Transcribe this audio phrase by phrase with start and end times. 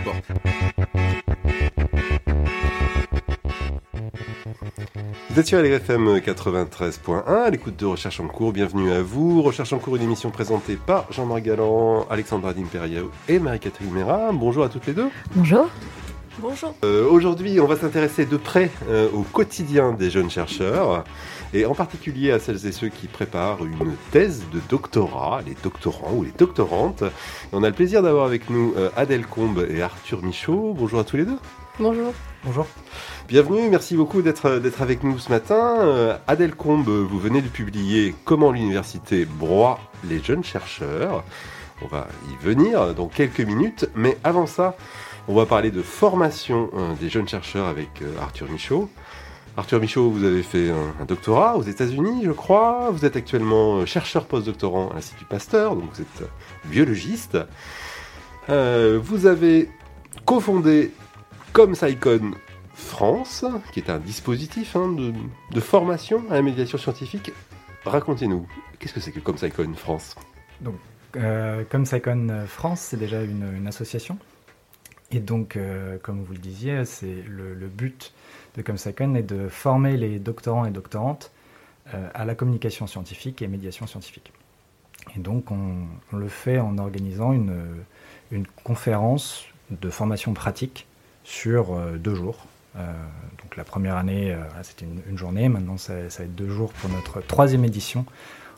[0.00, 0.16] Sport.
[5.30, 8.52] Vous êtes sur LRFM 93.1 à l'écoute de Recherche en cours.
[8.52, 9.42] Bienvenue à vous.
[9.42, 14.30] Recherche en cours, une émission présentée par Jean-Marc Galland, Alexandra Dimperiao et Marie-Catherine Mera.
[14.32, 15.08] Bonjour à toutes les deux.
[15.34, 15.68] Bonjour.
[16.40, 16.74] Bonjour.
[16.84, 21.04] Euh, Aujourd'hui, on va s'intéresser de près euh, au quotidien des jeunes chercheurs
[21.54, 26.12] et en particulier à celles et ceux qui préparent une thèse de doctorat, les doctorants
[26.14, 27.02] ou les doctorantes.
[27.02, 30.74] Et on a le plaisir d'avoir avec nous euh, Adèle Combe et Arthur Michaud.
[30.76, 31.38] Bonjour à tous les deux.
[31.78, 32.12] Bonjour.
[32.44, 32.66] Bonjour.
[33.28, 35.76] Bienvenue, merci beaucoup d'être d'être avec nous ce matin.
[35.80, 41.24] Euh, Adèle Combe, vous venez de publier Comment l'université broie les jeunes chercheurs.
[41.82, 44.76] On va y venir dans quelques minutes, mais avant ça,
[45.28, 48.88] on va parler de formation euh, des jeunes chercheurs avec euh, Arthur Michaud.
[49.58, 52.90] Arthur Michaud, vous avez fait un, doctorat aux États-Unis, je crois.
[52.92, 56.26] Vous êtes actuellement euh, chercheur postdoctorant à l'Institut Pasteur, donc vous êtes euh,
[56.66, 57.36] biologiste.
[58.50, 59.68] Euh, vous avez
[60.24, 60.92] cofondé
[61.52, 62.34] Comme Saicon
[62.72, 64.94] France, qui est un dispositif hein,
[65.50, 67.32] de, formation à la médiation scientifique.
[67.84, 68.46] Racontez-nous,
[68.78, 70.14] qu'est-ce que c'est que Comme Saicon France?
[71.16, 74.18] Euh, comme Saicon France, c'est déjà une, association.
[75.10, 78.12] Et donc, euh, comme vous le disiez, c'est le but
[78.58, 81.30] de Comme Saicon est de former les doctorants et doctorantes
[81.94, 84.32] euh, à la communication scientifique et médiation scientifique.
[85.16, 87.54] Et donc, on, le fait en organisant une,
[88.64, 90.86] conférence de formation pratique
[91.24, 92.46] sur euh, deux jours.
[92.76, 92.92] Euh,
[93.42, 95.48] donc, la première année, c'était une, une journée.
[95.48, 98.04] Maintenant, ça, ça va être deux jours pour notre troisième édition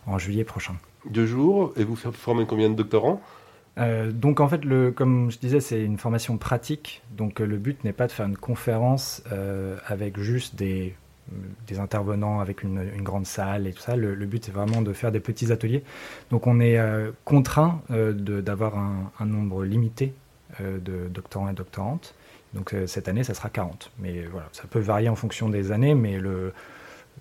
[0.07, 0.77] en juillet prochain.
[1.05, 3.20] Deux jours, et vous formez combien de doctorants?
[3.79, 4.63] Euh, donc en fait,
[4.95, 7.03] comme je disais, c'est une formation pratique.
[7.13, 10.95] Donc euh, le but n'est pas de faire une conférence euh, avec juste des,
[11.79, 13.95] intervenants avec une, grande salle et tout ça.
[13.97, 15.85] Le, but c'est vraiment de faire des petits ateliers.
[16.31, 16.79] Donc on est
[17.25, 20.13] contraint d'avoir un, un nombre limité
[20.59, 22.17] de doctorants et doctorantes.
[22.53, 23.93] Donc cette année, ça sera 40.
[24.01, 26.19] Mais voilà, ça peut varier en fonction des années, mais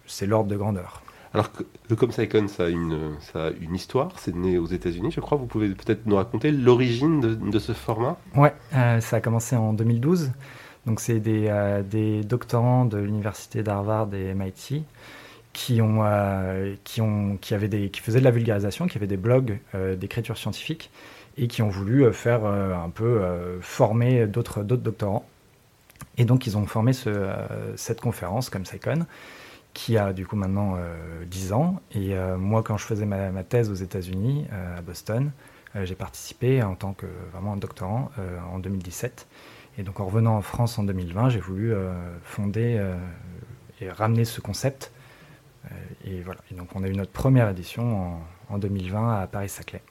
[0.07, 1.03] c'est l'ordre de grandeur.
[1.33, 1.51] Alors
[1.89, 3.17] le ComSciCon, ça a une,
[3.73, 5.37] histoire, c'est né aux États-Unis, je crois.
[5.37, 8.17] Vous pouvez peut-être nous raconter l'origine de, ce format?
[8.35, 10.31] Ouais, euh, ça a commencé en 2012.
[10.85, 14.83] Donc c'est des, euh, des doctorants de l'université d'Harvard et MIT
[15.53, 19.59] qui euh, qui avaient des qui faisaient de la vulgarisation, qui avaient des blogs
[19.97, 20.89] d'écriture scientifique
[21.37, 23.21] et qui ont voulu faire un peu
[23.61, 25.25] former d'autres doctorants.
[26.17, 27.29] Et donc ils ont formé ce,
[27.75, 28.65] cette conférence comme
[29.79, 31.81] qui a du coup maintenant euh, 10 ans.
[31.93, 35.31] Et euh, moi, quand je faisais ma, ma thèse aux États-Unis, euh, à Boston,
[35.75, 39.25] euh, j'ai participé en tant que vraiment un doctorant euh, en 2017.
[39.77, 42.97] Et donc en revenant en France en 2020, j'ai voulu euh, fonder euh,
[43.79, 44.91] et ramener ce concept.
[45.63, 45.69] Euh,
[46.03, 46.41] et voilà.
[46.51, 48.19] Et donc on a eu notre première édition
[48.49, 49.81] en, en 2020 à Paris-Saclay.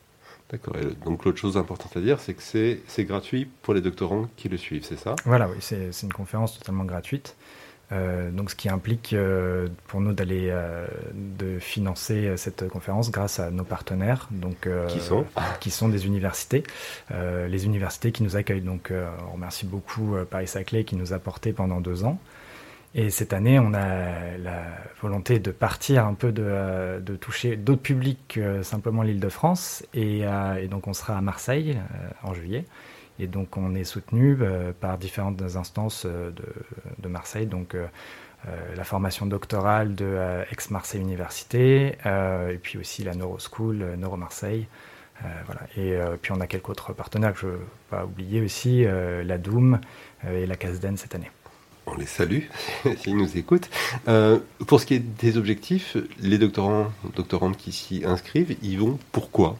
[0.51, 0.77] D'accord.
[1.05, 4.59] Donc l'autre chose importante à dire, c'est que c'est gratuit pour les doctorants qui le
[4.59, 5.15] suivent, c'est ça?
[5.25, 7.37] Voilà, oui, c'est une conférence totalement gratuite.
[7.91, 13.11] Euh, donc, ce qui implique euh, pour nous d'aller euh, de financer euh, cette conférence
[13.11, 15.25] grâce à nos partenaires, donc euh, Qui sont
[15.61, 16.65] qui sont des universités,
[17.13, 18.61] euh, les universités qui nous accueillent.
[18.61, 22.19] Donc, euh, on remercie beaucoup euh, Paris-Saclay qui nous a porté pendant deux ans.
[22.95, 24.65] Et cette année, on a la
[25.01, 29.85] volonté de partir un peu de, de toucher d'autres publics que simplement l'Île-de-France.
[29.95, 31.79] Et, et donc, on sera à Marseille
[32.23, 32.65] en juillet.
[33.19, 36.31] Et donc, on est soutenu euh, par différentes instances euh,
[36.99, 37.47] de, Marseille.
[37.47, 37.87] Donc, euh,
[38.77, 40.17] la formation doctorale de
[40.53, 44.69] Aix-Marseille Université, et puis aussi la Neuroschool, Neuro-Marseille.
[45.47, 45.63] Voilà.
[45.77, 49.39] Et puis, on a quelques autres partenaires que je ne veux pas oublier aussi, la
[49.39, 49.81] Doom
[50.31, 51.33] et la CASDEN cette année.
[51.87, 52.43] On les salue
[52.99, 53.69] s'ils nous écoutent.
[54.69, 59.59] Pour ce qui est des objectifs, les doctorants, doctorantes qui s'y inscrivent, ils vont pourquoi?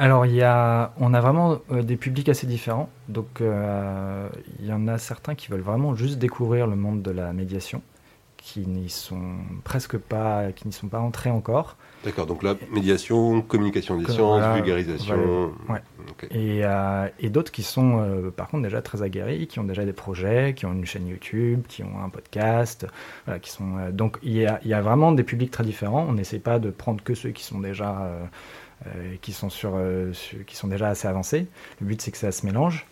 [0.00, 2.88] Alors, il y a, on a vraiment euh, des publics assez différents.
[3.08, 4.28] Donc, euh,
[4.60, 7.82] il y en a certains qui veulent vraiment juste découvrir le monde de la médiation,
[8.36, 9.32] qui n'y sont
[9.64, 11.76] presque pas, qui n'y sont pas entrés encore.
[12.04, 15.50] D'accord, donc la médiation, communication des sciences, voilà, vulgarisation.
[15.68, 15.82] Ouais.
[16.30, 19.92] Et, euh, et d'autres qui sont, par contre, déjà très aguerris, qui ont déjà des
[19.92, 22.86] projets, qui ont une chaîne YouTube, qui ont un podcast.
[23.24, 26.06] Voilà, qui sont, donc, il y, a, il y a vraiment des publics très différents.
[26.08, 28.12] On n'essaie pas de prendre que ceux qui sont déjà,
[29.22, 31.46] qui sont sur, euh, sur- qui sont déjà assez avancés.
[31.80, 32.86] Le but, c'est que ça se mélange.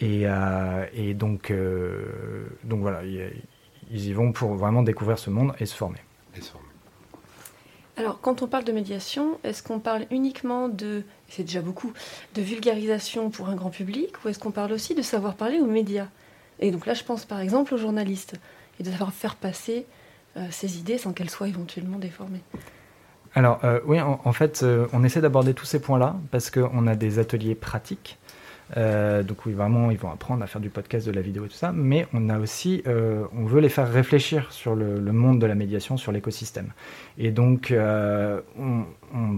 [0.00, 5.54] Et, euh, et donc, euh, donc voilà, ils y vont pour vraiment découvrir ce monde
[5.58, 5.98] et se former.
[6.36, 6.68] Et se former.
[7.96, 11.92] Alors, quand on parle de médiation, est-ce qu'on parle uniquement de, c'est déjà beaucoup,
[12.36, 15.66] de vulgarisation pour un grand public, ou est-ce qu'on parle aussi de savoir parler aux
[15.66, 16.06] médias?
[16.60, 18.34] Et donc là, je pense par exemple aux journalistes,
[18.78, 19.84] et de savoir faire passer
[20.36, 22.42] euh, ces idées sans qu'elles soient éventuellement déformées.
[23.34, 26.94] Alors, euh, oui, en, fait, euh, on essaie d'aborder tous ces points-là parce qu'on a
[26.94, 28.18] des ateliers pratiques
[28.76, 31.48] Euh, donc oui, vraiment, ils vont apprendre à faire du podcast, de la vidéo et
[31.48, 31.72] tout ça.
[31.72, 35.96] Mais on a aussi, on veut les faire réfléchir sur le, monde de la médiation,
[35.96, 36.72] sur l'écosystème.
[37.16, 38.84] Et donc, on,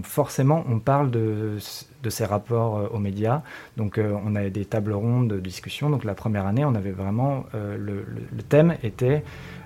[0.03, 1.57] forcément, on parle de,
[2.03, 3.41] de ces rapports aux médias.
[3.77, 5.89] Donc, on a des tables rondes de discussion.
[5.89, 8.05] Donc, la première année, on avait vraiment le,
[8.35, 9.23] le, thème était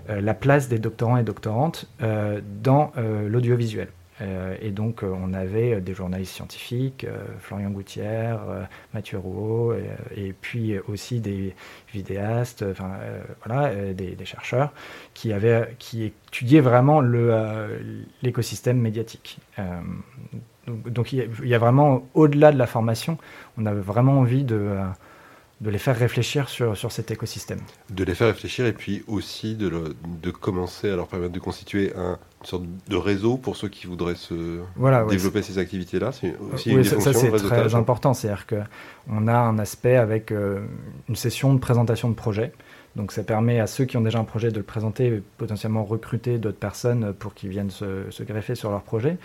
[0.08, 1.90] la place des doctorants et doctorantes
[2.62, 2.92] dans
[3.28, 3.88] l'audiovisuel.
[4.22, 7.06] Euh, et donc, euh, on avait euh, des journalistes scientifiques,
[7.40, 8.40] Florian Gouttière,
[8.94, 9.74] Mathieu Rouault,
[10.16, 11.54] et, puis aussi des
[11.94, 12.92] vidéastes, enfin,
[13.46, 14.72] voilà, des, chercheurs
[15.14, 17.02] qui, avaient, qui étudiaient vraiment
[18.22, 19.40] l'écosystème médiatique.
[20.68, 23.18] donc, il y, a vraiment, au-delà de la formation,
[23.58, 24.78] on avait vraiment envie de
[25.62, 27.60] de les faire réfléchir sur, sur cet écosystème.
[27.90, 31.94] De les faire réfléchir et puis aussi de, de commencer à leur permettre de constituer
[31.96, 34.60] un, une sorte de réseau pour ceux qui voudraient se
[35.10, 36.12] développer ces activités-là.
[36.12, 38.14] C'est aussi une ça, ça c'est très important.
[38.14, 40.66] C'est-à-dire qu'on a un aspect avec euh,
[41.08, 42.52] une session de présentation de projet.
[42.98, 46.38] Donc ça permet à ceux qui ont déjà un projet de le présenter, potentiellement recruter
[46.38, 49.18] d'autres personnes pour qu'ils viennent se, se greffer sur leur projet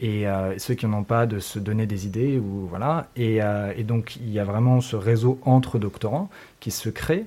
[0.00, 3.08] et euh, ceux qui n'en ont pas de se donner des idées ou voilà.
[3.16, 7.24] Et, euh, et, donc il y a vraiment ce réseau entre doctorants qui se crée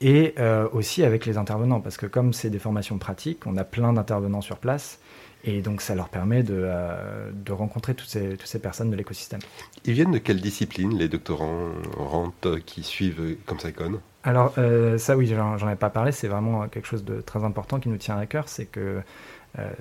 [0.00, 1.80] et euh, aussi avec les intervenants.
[1.80, 5.00] Parce que comme c'est des formations pratiques on a plein d'intervenants sur place
[5.44, 6.68] et donc ça leur permet de,
[7.32, 9.40] de rencontrer toutes ces, toutes ces personnes de l'écosystème.
[9.84, 13.68] Ils viennent de quelle discipline les doctorants rentrent qui suivent comme ça
[14.24, 14.54] Alors
[14.96, 16.10] ça oui j'en ai pas parlé.
[16.10, 18.48] C'est vraiment quelque chose de très important qui nous tient à cœur.
[18.48, 19.00] C'est que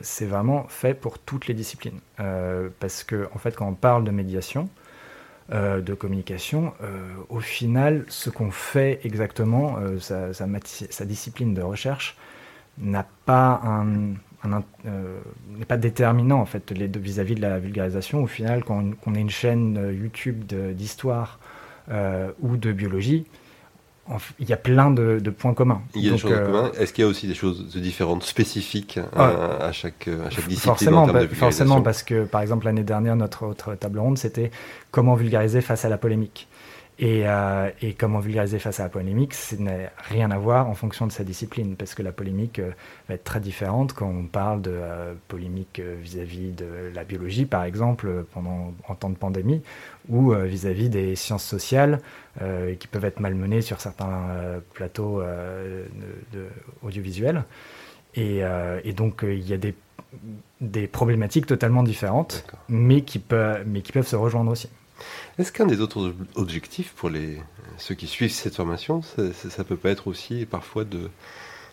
[0.01, 1.99] c'est vraiment fait pour toutes les disciplines.
[2.19, 4.69] Euh, parce que, en fait, quand on parle de médiation,
[5.51, 6.73] euh, de communication,
[7.29, 12.17] au final, ce qu'on fait exactement, sa, sa, discipline de recherche,
[12.77, 14.13] n'a pas un,
[14.45, 18.23] n'est pas déterminant en fait vis-à-vis de la vulgarisation.
[18.23, 21.39] Au final, quand on, est une chaîne YouTube d'histoire
[22.41, 23.25] ou de biologie,
[24.39, 25.81] il y a plein de, points communs.
[25.95, 26.71] Il y a des choses euh, communes.
[26.79, 31.03] Est-ce qu'il y a aussi des choses différentes, spécifiques à, chaque, à chaque discipline Forcément,
[31.03, 34.51] en termes de forcément parce que par exemple l'année dernière, notre autre table ronde, c'était
[34.91, 36.47] comment vulgariser face à la polémique.
[36.99, 41.05] Euh, et, comment vulgariser face à la polémique, ça n'a rien à voir en fonction
[41.05, 42.71] de sa discipline, parce que la polémique euh,
[43.07, 47.65] va être très différente quand on parle de euh, polémique vis-à-vis de la biologie, par
[47.65, 49.61] exemple, pendant, en temps de pandémie,
[50.09, 51.99] ou vis-à-vis des sciences sociales
[52.79, 56.47] qui peuvent être malmenées sur certains plateaux de,
[56.81, 57.43] audiovisuels.
[58.15, 58.41] Et,
[58.95, 59.75] donc, il y a des,
[60.61, 64.69] des problématiques totalement différentes, mais qui, peut, mais qui peuvent se rejoindre aussi.
[65.37, 67.41] Est-ce qu'un des autres objectifs pour les,
[67.77, 71.09] ceux qui suivent cette formation, ça, ça, peut pas être aussi parfois de,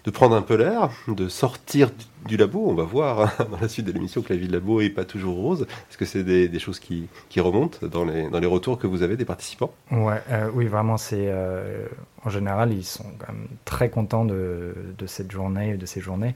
[0.04, 1.90] de prendre un peu l'air, de sortir
[2.26, 2.64] du, labo?
[2.68, 4.90] On va voir hein, dans la suite de l'émission que la vie de labo n'est
[4.90, 5.62] pas toujours rose.
[5.62, 9.02] Est-ce que c'est des, choses qui, qui, remontent dans les, dans les retours que vous
[9.02, 9.72] avez des participants?
[9.90, 11.86] Ouais, euh, Oui, vraiment, c'est euh,
[12.24, 16.34] en général, ils sont quand même très contents de, de cette journée, de ces journées.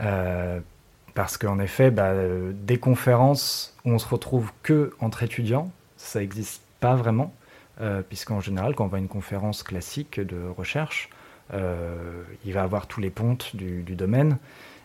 [0.00, 0.58] Euh,
[1.14, 2.12] parce qu'en effet, bah,
[2.52, 5.70] des conférences où on se retrouve que entre étudiants,
[6.08, 7.32] ça n'existe pas vraiment,
[7.80, 11.10] euh, puisqu'en général, quand on va à une conférence classique de recherche,
[11.54, 14.38] euh, il va avoir tous les pontes du, domaine,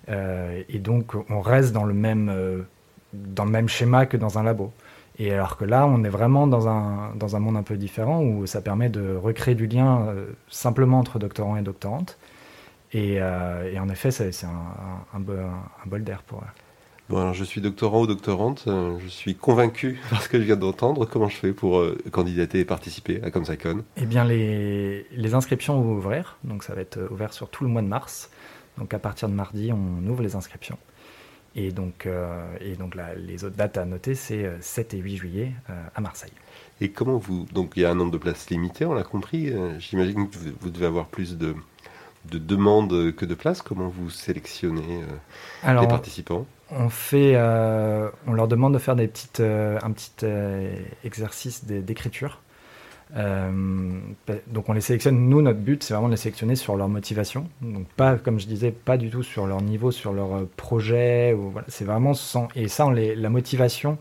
[0.09, 2.65] euh, et donc on reste dans le, même,
[3.13, 4.71] dans le même schéma que dans un labo.
[5.19, 8.61] Et alors que là, on est vraiment dans un, monde un peu différent où ça
[8.61, 10.07] permet de recréer du lien
[10.49, 12.17] simplement entre doctorants et doctorantes.
[12.93, 14.49] Et, en effet, c'est un,
[15.13, 16.62] un, un, bol d'air pour eux.
[17.13, 20.45] Bon, alors je suis doctorant ou doctorante, euh, je suis convaincu par ce que je
[20.45, 21.05] viens d'entendre.
[21.05, 25.79] Comment je fais pour euh, candidater et participer à ComSciCon Eh bien, les, les, inscriptions
[25.79, 28.31] vont ouvrir, donc ça va être ouvert sur tout le mois de mars.
[28.79, 30.79] Donc à partir de mardi, on ouvre les inscriptions.
[31.55, 35.51] Et donc, euh, et donc les autres dates à noter, c'est 7 et 8 juillet
[35.93, 36.33] à Marseille.
[36.81, 37.45] Et comment vous...
[37.53, 39.53] Donc il y a un nombre de places limité, on l'a compris.
[39.77, 41.53] J'imagine que vous devez avoir plus de,
[42.29, 43.61] de demandes que de places.
[43.61, 45.01] Comment vous sélectionnez
[45.65, 46.45] les participants?
[46.75, 51.65] on fait, euh, on leur demande de faire des petites, euh, un petit euh, exercice
[51.65, 52.39] d'écriture.
[53.15, 55.29] donc on les sélectionne.
[55.29, 57.47] Nous, notre but, c'est vraiment de les sélectionner sur leur motivation.
[57.61, 61.33] Donc pas, comme je disais, pas du tout sur leur niveau, sur leur projet.
[61.33, 61.67] Ou, voilà.
[61.69, 62.47] C'est vraiment sans.
[62.55, 63.97] Et ça, on les, la motivation,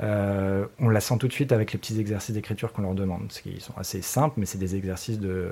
[0.00, 3.28] on la sent tout de suite avec les petits exercices d'écriture qu'on leur demande.
[3.28, 5.50] Parce qu'ils sont assez simples, mais c'est des exercices de,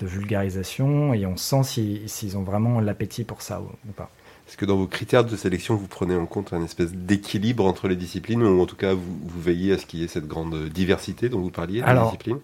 [0.00, 1.62] vulgarisation et on sent
[2.06, 4.10] s'ils ont vraiment l'appétit pour ça ou pas.
[4.48, 7.88] Est-ce que dans vos critères de sélection, vous prenez en compte un espèce d'équilibre entre
[7.88, 10.68] les disciplines, ou en tout cas, vous, veillez à ce qu'il y ait cette grande
[10.68, 12.40] diversité dont vous parliez des disciplines?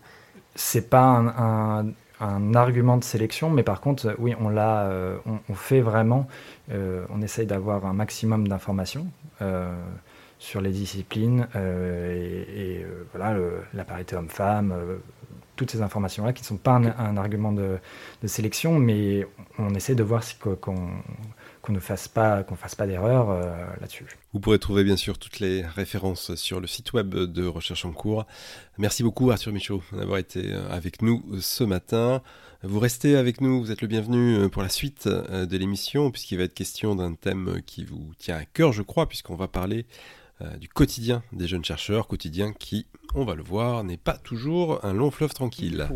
[0.55, 5.19] C'est pas un, argument de sélection, mais par contre, oui, on l'a, euh,
[5.49, 6.27] on, fait vraiment,
[6.71, 9.07] euh, on essaye d'avoir un maximum d'informations.
[9.43, 9.73] Euh,
[10.41, 13.39] sur les disciplines et, voilà
[13.73, 14.75] la parité homme-femme
[15.61, 17.79] toutes ces informations-là qui ne sont pas un, argument de,
[18.25, 19.27] sélection, mais
[19.59, 20.89] on essaie de voir si, qu'on
[21.69, 23.43] ne fasse pas, qu'on fasse pas d'erreur euh,
[23.79, 24.07] là-dessus.
[24.33, 27.93] Vous pourrez trouver bien sûr toutes les références sur le site web de Recherche en
[27.93, 28.27] cours.
[28.79, 32.23] Merci beaucoup Arthur Michaud d'avoir été euh, avec nous ce matin.
[32.63, 36.39] Vous restez avec nous, vous êtes le bienvenu euh, pour la suite de l'émission puisqu'il
[36.39, 39.85] va être question d'un thème qui vous tient à cœur je crois puisqu'on va parler
[40.59, 44.93] du quotidien des jeunes chercheurs, quotidien qui, on va le voir, n'est pas toujours un
[44.93, 45.89] long fleuve tranquille.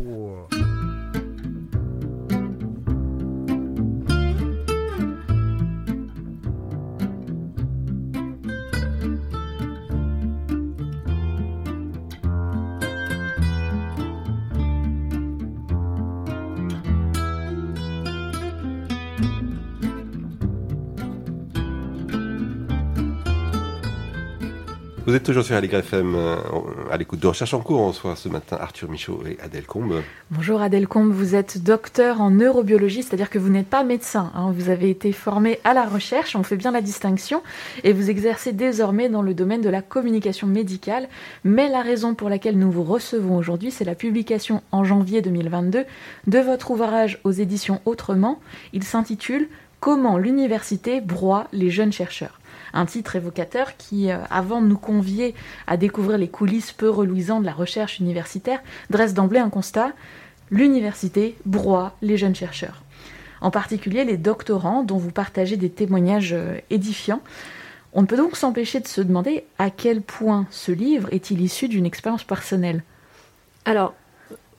[25.07, 26.37] Vous êtes toujours sur Allegre FM, euh,
[26.89, 27.79] à l'écoute de Recherche en cours.
[27.79, 30.01] On reçoit ce matin Arthur Michaud et Adèle Combe.
[30.31, 34.31] Bonjour Adèle Combe, vous êtes docteur en neurobiologie, c'est-à-dire que vous n'êtes pas médecin.
[34.33, 34.51] Hein.
[34.51, 37.43] Vous avez été formé à la recherche, on fait bien la distinction,
[37.83, 41.07] et vous exercez désormais dans le domaine de la communication médicale.
[41.43, 45.85] Mais la raison pour laquelle nous vous recevons aujourd'hui, c'est la publication en janvier 2022
[46.25, 48.39] de votre ouvrage aux éditions Autrement.
[48.73, 49.49] Il s'intitule
[49.81, 52.39] Comment l'université broie les jeunes chercheurs
[52.75, 55.33] un titre évocateur qui, euh, avant de nous convier
[55.65, 59.93] à découvrir les coulisses peu reluisantes de la recherche universitaire, dresse d'emblée un constat
[60.51, 62.83] l'université broie les jeunes chercheurs.
[63.41, 67.21] En particulier les doctorants dont vous partagez des témoignages euh, édifiants.
[67.93, 71.69] On ne peut donc s'empêcher de se demander à quel point ce livre est-il issu
[71.69, 72.83] d'une expérience personnelle?
[73.63, 73.93] Alors,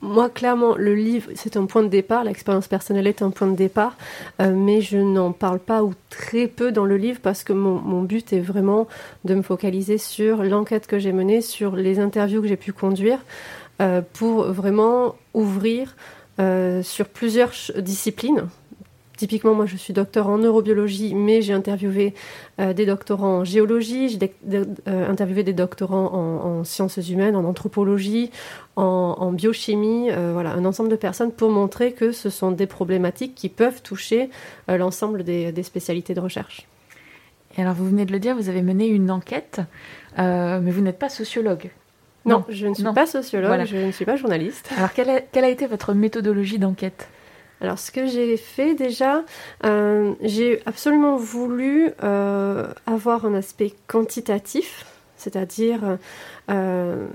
[0.01, 3.55] moi, clairement, le livre, c'est un point de départ, l'expérience personnelle est un point de
[3.55, 3.95] départ,
[4.41, 8.03] euh, mais je n'en parle pas ou très peu dans le livre parce que mon,
[8.03, 8.87] but est vraiment
[9.25, 13.19] de me focaliser sur l'enquête que j'ai menée, sur les interviews que j'ai pu conduire,
[13.81, 15.95] euh, pour vraiment ouvrir
[16.39, 18.47] euh, sur plusieurs disciplines,
[19.17, 22.13] Typiquement, moi, je suis docteur en neurobiologie, mais j'ai interviewé
[22.59, 28.29] euh, des doctorants en géologie, j'ai euh, interviewé des doctorants en, sciences humaines, en anthropologie,
[28.75, 33.33] en, biochimie, euh, voilà, un ensemble de personnes pour montrer que ce sont des problématiques
[33.33, 34.29] qui peuvent toucher
[34.67, 36.67] l'ensemble des, spécialités de recherche.
[37.57, 39.61] Et alors, vous venez de le dire, vous avez mené une enquête,
[40.17, 41.71] mais vous n'êtes pas sociologue.
[42.25, 44.69] Non, je ne suis pas sociologue, je ne suis pas journaliste.
[44.77, 47.09] Alors, quelle a été votre méthodologie d'enquête?
[47.61, 49.23] Alors, ce que j'ai fait déjà,
[49.65, 54.85] euh, j'ai absolument voulu euh, avoir un aspect quantitatif,
[55.17, 55.97] c'est-à-dire
[56.51, 57.07] euh,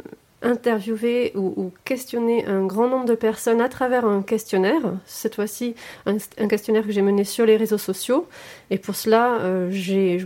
[0.42, 4.82] interviewer ou, questionner un grand nombre de personnes à travers un questionnaire.
[5.06, 6.18] Cette fois-ci, un,
[6.48, 8.26] questionnaire que j'ai mené sur les réseaux sociaux.
[8.70, 9.38] Et pour cela,
[9.70, 10.16] j'ai,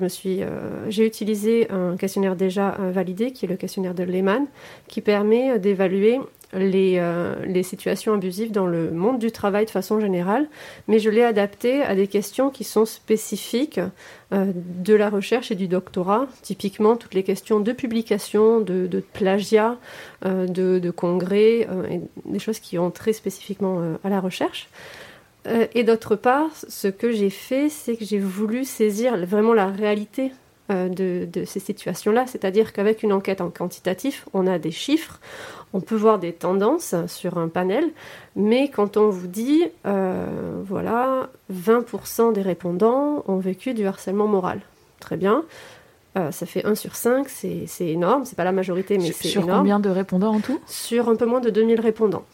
[0.88, 4.46] utilisé un questionnaire déjà validé, qui est le questionnaire de Lehman,
[4.88, 6.18] qui permet d'évaluer
[6.52, 10.48] les, euh, les, situations abusives dans le monde du travail de façon générale,
[10.86, 13.80] mais je l'ai adapté à des questions qui sont spécifiques
[14.32, 19.76] euh, de la recherche et du doctorat, typiquement toutes les questions de publication, de, plagiat,
[20.24, 21.68] euh, de, congrès,
[22.24, 24.68] des choses qui ont très spécifiquement à la recherche.
[25.74, 30.32] et d'autre part, ce que j'ai fait, c'est que j'ai voulu saisir vraiment la réalité
[30.68, 35.20] de, de, ces situations-là, c'est-à-dire qu'avec une enquête en quantitatif, on a des chiffres,
[35.76, 37.84] on peut voir des tendances sur un panel,
[38.34, 40.24] mais quand on vous dit, euh,
[40.64, 44.60] voilà, 20% des répondants ont vécu du harcèlement moral.
[45.00, 45.44] Très bien.
[46.16, 49.48] Euh, ça fait 1 sur 5, c'est énorme, c'est pas la majorité, mais c'est énorme.
[49.48, 50.58] Sur combien de répondants en tout?
[50.66, 52.24] Sur un peu moins de 2000 répondants.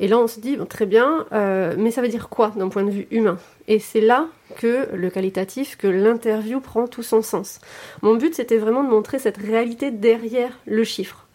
[0.00, 2.84] Et là, on se dit, très bien, euh, mais ça veut dire quoi d'un point
[2.84, 3.36] de vue humain?
[3.68, 7.60] Et c'est là que le qualitatif, que l'interview prend tout son sens.
[8.00, 11.25] Mon but, c'était vraiment de montrer cette réalité derrière le chiffre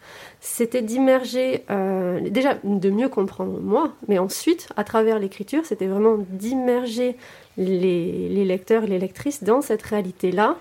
[0.44, 6.16] c'était d'immerger, euh, déjà de mieux comprendre moi, mais ensuite, à travers l'écriture, c'était vraiment
[6.18, 7.16] d'immerger
[7.56, 10.56] les, lecteurs et les lectrices dans cette réalité-là.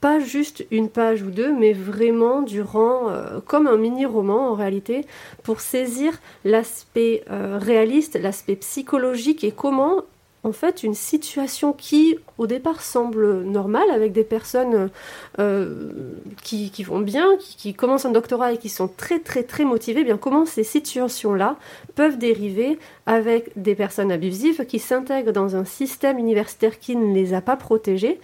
[0.00, 5.06] Pas juste une page ou deux, mais vraiment durant, euh, comme un mini-roman en réalité,
[5.44, 10.02] pour saisir l'aspect euh, réaliste, l'aspect psychologique et comment
[10.42, 14.90] en fait une situation qui au départ semble normale avec des personnes
[15.38, 15.92] euh,
[16.42, 20.04] qui, vont bien, qui, commencent un doctorat et qui sont très très très motivées, eh
[20.04, 21.56] bien comment ces situations-là
[21.94, 27.34] peuvent dériver avec des personnes abusives qui s'intègrent dans un système universitaire qui ne les
[27.34, 28.20] a pas protégées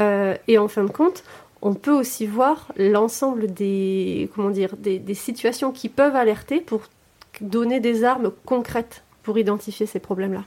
[0.00, 1.24] euh, et en fin de compte
[1.60, 6.82] on peut aussi voir l'ensemble des comment dire des situations qui peuvent alerter pour
[7.40, 10.44] donner des armes concrètes pour identifier ces problèmes-là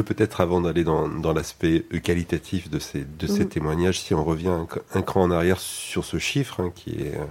[0.00, 3.48] peut-être avant d'aller dans, l'aspect qualitatif de ces, de ces mhm.
[3.48, 7.24] témoignages, si on revient un, cran en arrière sur ce chiffre hein, qui est euh,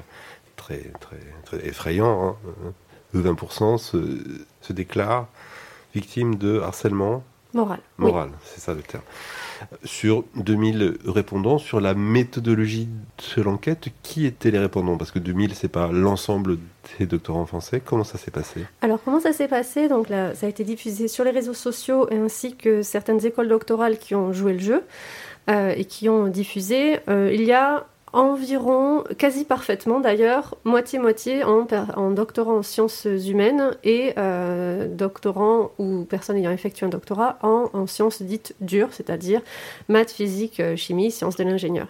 [0.56, 2.38] très, très, très effrayant,
[3.15, 3.98] 20% se,
[4.62, 5.27] se déclarent
[5.94, 7.80] victimes de harcèlement Moral.
[7.98, 9.03] moral, c'est ça le terme.
[9.84, 12.88] Sur 2000 répondants, sur la méthodologie
[13.36, 14.98] de l'enquête, qui étaient les répondants?
[14.98, 16.58] Parce que 2000, c'est pas l'ensemble
[17.00, 17.82] des doctorants français.
[17.84, 18.65] Comment ça s'est passé?
[18.82, 19.88] Alors, comment ça s'est passé?
[19.88, 23.98] Donc, là, ça a été diffusé sur les réseaux sociaux ainsi que certaines écoles doctorales
[23.98, 24.84] qui ont joué le jeu
[25.50, 27.00] euh, et qui ont diffusé.
[27.10, 31.65] Euh, il y a environ, quasi parfaitement d'ailleurs, moitié-moitié en,
[31.96, 37.70] en, doctorant en sciences humaines et euh, doctorant ou personne ayant effectué un doctorat en,
[37.74, 39.41] en sciences dites dures, c'est-à-dire
[39.88, 41.88] maths, physique, euh, chimie, sciences de l'ingénieur.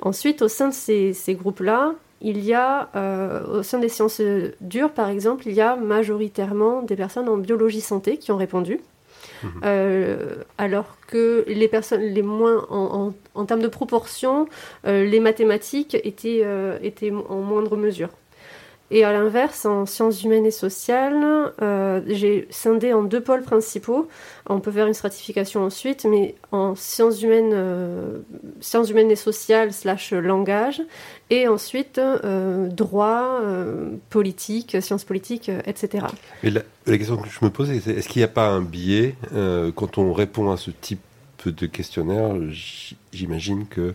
[0.00, 4.20] Ensuite, au sein de ces, ces groupes-là, il y a, euh, au sein des sciences
[4.60, 8.80] dures par exemple, il y a majoritairement des personnes en biologie santé qui ont répondu.
[9.42, 9.50] Mhm.
[9.64, 14.48] Euh, alors que les personnes les moins en, en, termes de proportion,
[14.86, 18.10] euh, les mathématiques étaient, euh, étaient en moindre mesure.
[18.92, 24.08] Et à l'inverse, en sciences humaines et sociales, euh, j'ai scindé en deux pôles principaux.
[24.46, 28.18] On peut faire une stratification ensuite, mais en sciences humaines, euh,
[28.60, 30.82] sciences humaines et sociales slash langage,
[31.30, 33.40] et ensuite euh, droit,
[34.10, 36.06] politique, sciences politiques, etc.
[36.42, 36.62] La,
[36.98, 39.14] question que je me pose, c'est est-ce qu'il n'y a pas un biais
[39.76, 41.00] quand on répond à ce type
[41.46, 42.34] de questionnaire
[43.12, 43.94] J'imagine que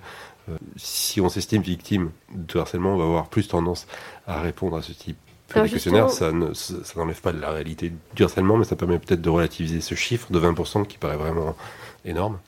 [0.76, 3.88] si on s'estime victime de harcèlement, on va avoir plus tendance
[4.28, 5.18] à répondre à ce type
[5.56, 6.10] de questionnaire.
[6.10, 9.96] Ça n'enlève pas de la réalité du harcèlement, mais ça permet peut-être de relativiser ce
[9.96, 11.56] chiffre de 20% qui paraît vraiment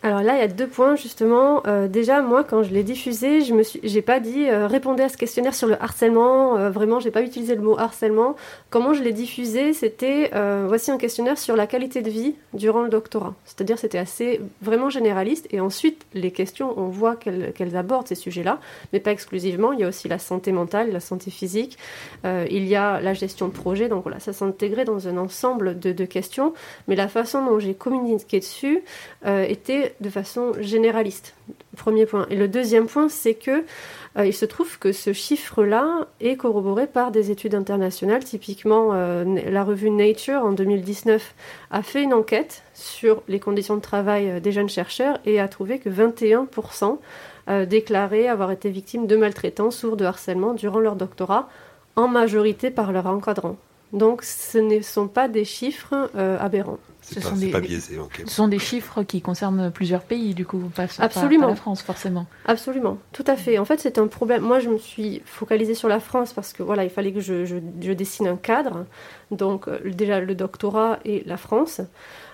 [0.04, 1.64] Alors là, il y a deux points justement.
[1.66, 5.04] Euh, déjà, moi, quand je l'ai diffusé, je me suis, j'ai pas dit euh, répondez
[5.04, 6.58] à ce questionnaire sur le harcèlement.
[6.58, 8.36] Euh, vraiment, j'ai pas utilisé le mot harcèlement.
[8.70, 12.84] Comment je l'ai diffusé, c'était euh, voici un questionnaire sur la qualité de vie durant
[12.84, 13.34] le doctorat.
[13.46, 15.48] C'est-à-dire, c'était assez vraiment généraliste.
[15.52, 18.60] Et ensuite, les questions, on voit qu'elles, abordent ces sujets-là,
[18.92, 19.72] mais pas exclusivement.
[19.72, 21.78] Il y a aussi la santé mentale, la santé physique.
[22.26, 23.88] Euh, il y a la gestion de projet.
[23.88, 26.54] Donc voilà, ça s'intégrait dans un ensemble de, questions.
[26.88, 28.84] Mais la façon dont j'ai communiqué dessus
[29.48, 31.36] était de façon généraliste.
[31.76, 32.26] Premier point.
[32.30, 33.64] Et le deuxième point, c'est que
[34.18, 38.24] euh, il se trouve que ce chiffre-là est corroboré par des études internationales.
[38.24, 41.36] Typiquement, euh, la revue Nature en 2019
[41.72, 45.80] a fait une enquête sur les conditions de travail des jeunes chercheurs et a trouvé
[45.80, 46.98] que 21%
[47.50, 51.48] euh, déclaraient avoir été victimes de maltraitance ou de harcèlement durant leur doctorat,
[51.96, 53.56] en majorité par leur encadrant.
[53.94, 56.80] Donc ce ne sont pas des chiffres euh, aberrants.
[57.02, 58.24] Ce pas, sont des, pas biaisé, okay.
[58.26, 61.46] ce sont des chiffres qui concernent plusieurs pays, du coup, pas, Absolument.
[61.46, 62.26] pas la France, forcément.
[62.46, 63.58] Absolument, tout à fait.
[63.60, 64.42] En fait, c'est un problème.
[64.42, 67.46] Moi, je me suis focalisée sur la France parce que voilà, il fallait que je,
[67.46, 68.86] je, je dessine un cadre.
[69.32, 71.80] Donc, euh, déjà le doctorat et la France.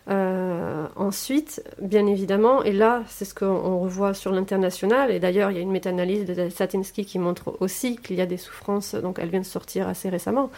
[0.09, 5.55] Euh, ensuite, bien évidemment, et là, c'est ce qu'on revoit sur l'international, et d'ailleurs, il
[5.55, 9.17] y a une méta-analyse de Satinsky qui montre aussi qu'il y a des souffrances, donc
[9.19, 10.51] elle vient de sortir assez récemment,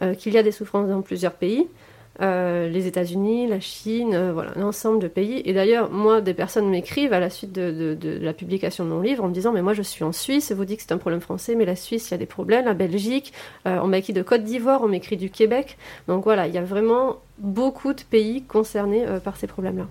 [0.00, 1.68] euh, qu'il y a des souffrances dans plusieurs pays.
[2.22, 5.42] Euh, les États-Unis, la Chine, euh, voilà, un ensemble de pays.
[5.44, 9.22] Et d'ailleurs, moi, des personnes m'écrivent à la suite de, la publication de mon livre
[9.24, 11.20] en me disant Mais moi, je suis en Suisse, vous dites que c'est un problème
[11.20, 13.32] français, mais la Suisse, il y a des problèmes, la Belgique,
[13.66, 15.76] euh, on m'a écrit de Côte d'Ivoire, on m'écrit du Québec.
[16.08, 19.86] Donc voilà, il y a vraiment beaucoup de pays concernés euh, par ces problèmes-là.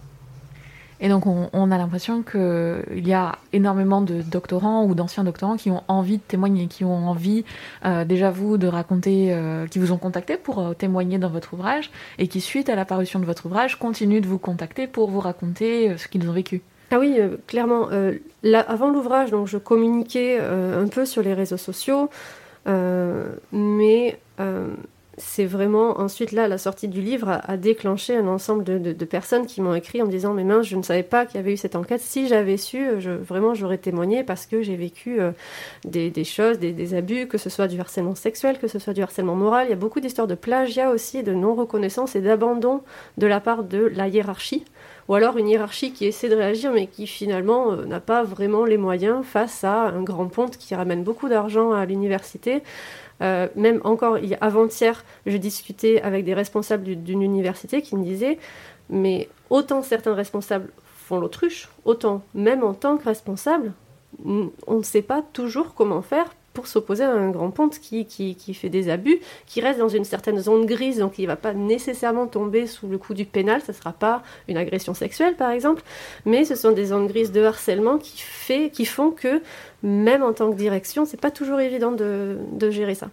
[1.02, 5.70] Et donc, on, a l'impression qu'il y a énormément de doctorants ou d'anciens doctorants qui
[5.70, 7.44] ont envie de témoigner, qui ont envie,
[7.86, 11.54] euh, déjà vous, de raconter, euh, qui vous ont contacté pour euh, témoigner dans votre
[11.54, 15.20] ouvrage, et qui, suite à l'apparition de votre ouvrage, continuent de vous contacter pour vous
[15.20, 16.62] raconter ce qu'ils ont vécu.
[16.92, 17.90] Ah oui, clairement.
[18.68, 22.10] Avant l'ouvrage, donc je communiquais un peu sur les réseaux sociaux,
[22.66, 24.20] mais
[25.18, 29.62] c'est vraiment ensuite là la sortie du livre a, déclenché un ensemble de, personnes qui
[29.62, 31.58] m'ont écrit en me disant mais mince je ne savais pas qu'il y avait eu
[31.58, 32.02] cette enquête.
[32.02, 35.32] Si j'avais su je, vraiment j'aurais témoigné parce que j'ai vécu euh,
[35.86, 39.02] des, choses des, des, abus que ce soit du harcèlement sexuel que ce soit du
[39.02, 39.68] harcèlement moral.
[39.68, 42.82] Il y a beaucoup d'histoires de plagiat aussi de non reconnaissance et d'abandon
[43.18, 44.66] de la part de la hiérarchie.
[45.08, 48.66] Ou alors une hiérarchie qui essaie de réagir mais qui finalement euh, n'a pas vraiment
[48.66, 52.64] les moyens face à un grand ponte qui ramène beaucoup d'argent à l'université
[53.22, 58.38] euh, même encore avant-hier, je discutais avec des responsables d'une université qui me disaient
[58.90, 63.74] mais autant certains responsables font l'autruche, autant même en tant que responsable,
[64.24, 68.34] on ne sait pas toujours comment faire pour s'opposer à un grand ponte qui, qui,
[68.36, 71.36] qui, fait des abus, qui reste dans une certaine zone grise, donc il ne va
[71.36, 75.36] pas nécessairement tomber sous le coup du pénal, ce ne sera pas une agression sexuelle
[75.36, 75.84] par exemple,
[76.26, 79.44] mais ce sont des zones grises de harcèlement qui, fait, qui font que
[79.84, 83.10] même en tant que direction, c'est pas toujours évident de, de gérer ça.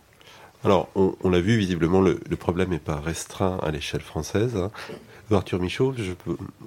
[0.64, 4.56] Alors, on, l'a vu, visiblement, le, problème n'est pas restreint à l'échelle française.
[4.56, 4.70] Hein.
[5.34, 6.12] Arthur Michaud, je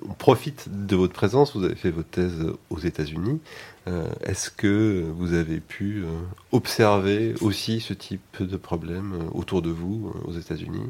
[0.10, 1.56] on profite de votre présence.
[1.56, 3.40] Vous avez fait votre thèse aux États-Unis.
[3.88, 6.08] Euh, est-ce que vous avez pu euh,
[6.52, 10.86] observer aussi ce type de problème euh, autour de vous aux États-Unis,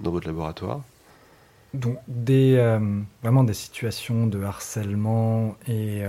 [0.00, 0.82] dans votre laboratoire?
[1.72, 2.78] Donc des,
[3.22, 6.04] vraiment des situations de harcèlement et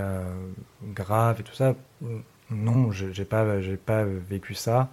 [0.94, 1.74] graves et tout ça,
[2.50, 3.44] non, j'ai pas,
[3.84, 4.88] pas vécu ça.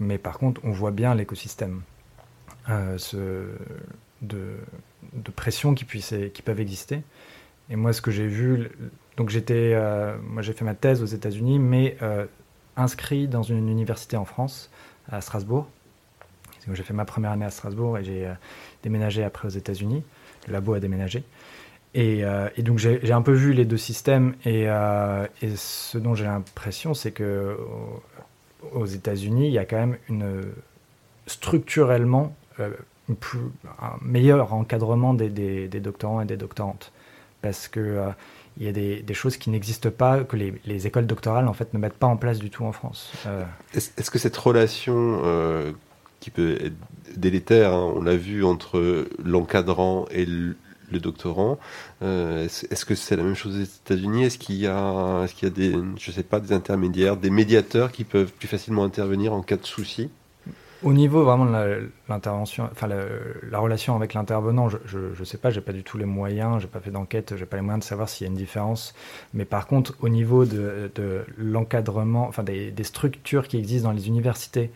[0.00, 1.82] mais par contre, on voit bien l'écosystème
[2.68, 3.56] de,
[4.22, 7.02] de pression qui, puisse, qui peuvent exister.
[7.70, 8.70] Et moi, ce que j'ai vu,
[9.18, 12.26] donc j'étais, euh, moi j'ai fait ma thèse aux États-Unis, mais euh,
[12.76, 14.70] inscrit dans une université en France,
[15.10, 15.66] à Strasbourg.
[16.72, 18.34] J'ai fait ma première année à Strasbourg et j'ai euh,
[18.84, 20.04] déménagé après aux États-Unis.
[20.46, 21.24] Le labo a déménagé.
[21.94, 22.22] Et,
[22.58, 24.66] donc j'ai un peu vu les deux systèmes et,
[25.56, 27.58] ce dont j'ai l'impression, c'est que
[28.72, 30.44] aux États-Unis, il y a quand même une
[31.26, 32.36] structurellement
[33.18, 33.40] plus,
[33.80, 36.92] un meilleur encadrement des, des, doctorants et des doctorantes
[37.40, 38.12] parce que
[38.58, 41.78] il y a des, choses qui n'existent pas, que les, écoles doctorales en fait ne
[41.78, 43.12] mettent pas en place du tout en France.
[43.26, 43.44] Euh,
[43.74, 45.72] est-ce que cette relation euh,
[46.20, 46.74] qui peut être
[47.16, 50.56] délétère, hein, on l'a vu entre l'encadrant et le,
[50.90, 51.58] doctorant,
[52.02, 54.24] euh, est-ce que c'est la même chose aux États-Unis?
[54.24, 57.30] Est-ce qu'il y a, est-ce qu'il y a des, je sais pas, des intermédiaires, des
[57.30, 60.10] médiateurs qui peuvent plus facilement intervenir en cas de souci?
[60.82, 65.60] Au niveau vraiment de l'intervention, enfin la, relation avec l'intervenant, je ne sais pas, j'ai
[65.60, 68.08] pas du tout les moyens, j'ai pas fait d'enquête, j'ai pas les moyens de savoir
[68.08, 68.94] s'il y a une différence.
[69.34, 74.70] Mais par contre, au niveau de, l'encadrement, enfin des, structures qui existent dans les universités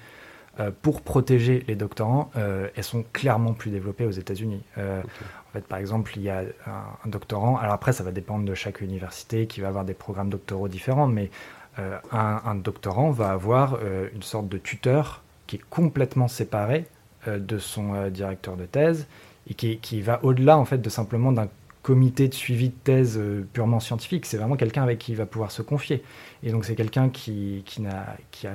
[0.60, 4.62] euh, pour protéger les doctorants, euh, elles sont clairement plus développées aux États-Unis.
[4.78, 7.56] Euh, en fait, par exemple, il y a un, doctorant.
[7.56, 11.06] Alors après, ça va dépendre de chaque université qui va avoir des programmes doctoraux différents,
[11.06, 11.30] mais
[11.78, 13.78] un, un, doctorant va avoir
[14.14, 15.21] une sorte de tuteur
[15.52, 16.86] qui est complètement séparé
[17.28, 19.06] euh, de son euh, directeur de thèse
[19.50, 21.48] et qui, qui va au-delà en fait de simplement d'un
[21.82, 24.24] comité de suivi de thèse euh, purement scientifique.
[24.24, 26.02] C'est vraiment quelqu'un avec qui il va pouvoir se confier.
[26.42, 28.54] Et donc c'est quelqu'un qui, qui, a, qui a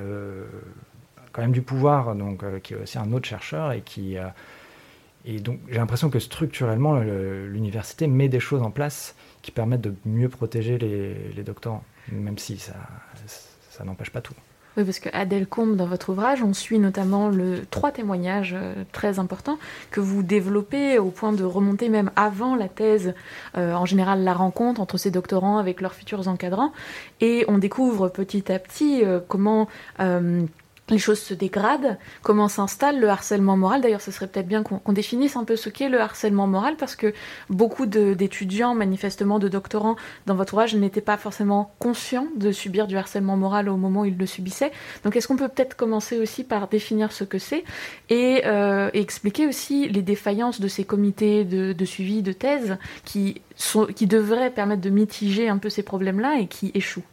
[1.33, 4.15] quand même du pouvoir, donc qui est aussi un autre chercheur et qui
[5.23, 9.93] et donc j'ai l'impression que structurellement l'université met des choses en place qui permettent de
[10.05, 12.73] mieux protéger les, les doctorants, même si ça,
[13.69, 14.33] ça n'empêche pas tout.
[14.77, 18.75] Oui, parce que Adèle Combe, dans votre ouvrage, on suit notamment le, trois témoignages euh,
[18.91, 19.57] très importants
[19.89, 23.15] que vous développez au point de remonter même avant la thèse,
[23.57, 26.73] euh, en général la rencontre entre ces doctorants avec leurs futurs encadrants.
[27.21, 29.67] Et on découvre petit à petit euh, comment
[30.89, 33.81] les choses se dégradent, comment s'installe le harcèlement moral.
[33.81, 36.95] D'ailleurs, ce serait peut-être bien qu'on définisse un peu ce qu'est le harcèlement moral, parce
[36.95, 37.13] que
[37.49, 39.95] beaucoup d'étudiants, manifestement de doctorants,
[40.25, 44.05] dans votre ouvrage, n'étaient pas forcément conscients de subir du harcèlement moral au moment où
[44.05, 44.71] ils le subissaient.
[45.03, 47.63] Donc, est-ce qu'on peut peut-être commencer aussi par définir ce que c'est
[48.09, 53.85] et, euh, expliquer aussi les défaillances de ces comités de, suivi de thèse qui, sont,
[53.85, 57.03] qui devraient permettre de mitiger un peu ces problèmes-là et qui échouent?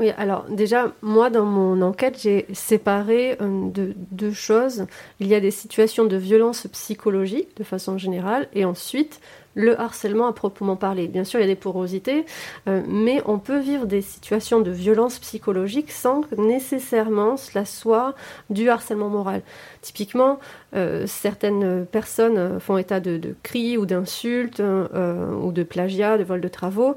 [0.00, 4.86] Oui, alors déjà, moi, dans mon enquête, j'ai séparé euh, de, deux choses.
[5.20, 9.20] Il y a des situations de violence psychologique, de façon générale, et ensuite
[9.56, 11.06] le harcèlement à proprement parler.
[11.06, 12.26] Bien sûr, il y a des porosités,
[12.66, 18.16] euh, mais on peut vivre des situations de violence psychologique sans que nécessairement cela soit
[18.50, 19.42] du harcèlement moral.
[19.80, 20.40] Typiquement,
[20.74, 26.48] euh, certaines personnes font état de, cris ou d'insultes ou de plagiat, de vol de
[26.48, 26.96] travaux.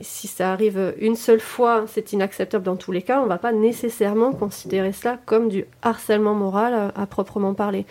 [0.00, 3.20] Si ça arrive une seule fois, c'est inacceptable dans tous les cas.
[3.20, 7.86] On ne va pas nécessairement considérer cela comme du harcèlement moral à, proprement parler.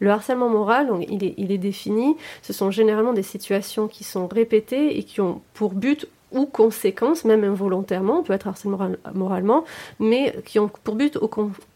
[0.00, 2.16] Le harcèlement moral, il, est, défini.
[2.42, 7.24] Ce sont généralement des situations qui sont répétées et qui ont pour but ou conséquence,
[7.24, 8.78] même involontairement, on peut être harcèlement
[9.14, 9.64] moralement,
[10.00, 11.28] mais qui ont pour but ou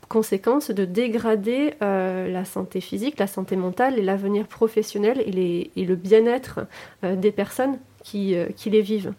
[0.09, 6.61] conséquence de dégrader euh, la santé physique, la santé mentale l'avenir professionnel et, le bien-être
[7.05, 7.79] euh, des personnes
[8.15, 9.13] euh, qui, les vivent.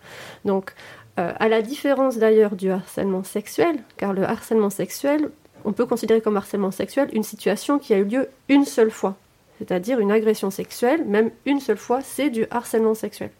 [0.45, 0.73] Donc,
[1.19, 5.30] euh, à la différence d'ailleurs du harcèlement sexuel, car le harcèlement sexuel,
[5.65, 9.17] on peut considérer comme harcèlement sexuel une situation qui a eu lieu une seule fois,
[9.58, 13.32] c'est-à-dire une agression sexuelle, même une seule fois, c'est du harcèlement sexuel.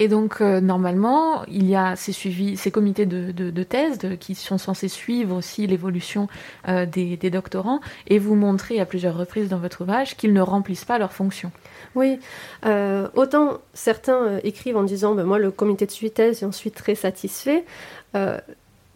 [0.00, 4.58] Et donc, euh, normalement, il y a ces, suivis, ces comités de, thèse qui sont
[4.58, 6.26] censés suivre aussi l'évolution
[6.66, 10.84] des, des, doctorants et vous montrer à plusieurs reprises dans votre ouvrage qu'ils ne remplissent
[10.86, 11.52] pas leur fonction.
[11.94, 12.18] Oui,
[12.66, 16.52] euh, autant certains euh, écrivent en disant ben, moi le comité de suivi thèse j'en
[16.52, 17.64] suis très satisfait.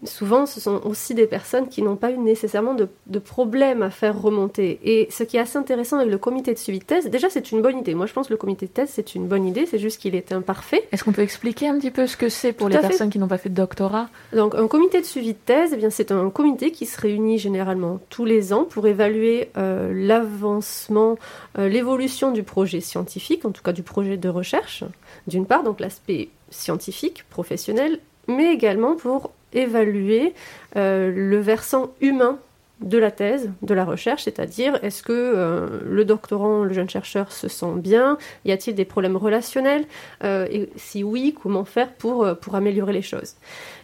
[0.05, 3.91] Souvent, ce sont aussi des personnes qui n'ont pas eu nécessairement de, de problème à
[3.91, 4.79] faire remonter.
[4.83, 7.53] Et ce qui est assez intéressant avec le comité de suivi de thèse, déjà, c'est
[7.53, 7.95] une bonne idée.
[7.95, 10.15] Moi, je pense que le comité de thèse, c'est une bonne idée, c'est juste qu'il
[10.15, 10.87] est imparfait.
[10.93, 13.29] Est-ce qu'on peut expliquer un petit peu ce que c'est pour les personnes qui n'ont
[13.29, 14.09] pas fait de doctorat?
[14.33, 17.39] Donc, un comité de suivi de thèse, eh bien, c'est un comité qui se réunit
[17.39, 21.17] généralement tous les ans pour évaluer euh, l'avancement,
[21.59, 24.85] euh, l'évolution du projet scientifique, en tout cas du projet de recherche,
[25.27, 30.35] d'une part, donc l'aspect scientifique, professionnel, mais également pour évaluer
[30.77, 32.39] euh, le versant humain
[32.81, 37.31] de la thèse, de la recherche, c'est-à-dire est-ce que euh, le doctorant, le jeune chercheur
[37.31, 38.19] se sent bien?
[38.45, 39.87] Y a-t-il des problèmes relationnels?
[40.25, 43.37] Euh, Et si oui, comment faire pour, pour améliorer les choses?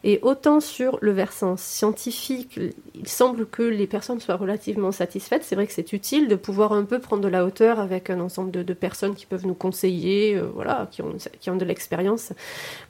[0.03, 2.59] Et autant sur le versant scientifique,
[2.95, 5.45] il semble que les personnes soient relativement satisfaites.
[5.45, 8.19] C'est vrai que c'est utile de pouvoir un peu prendre de la hauteur avec un
[8.19, 12.33] ensemble de, personnes qui peuvent nous conseiller, voilà, qui ont, qui ont de l'expérience.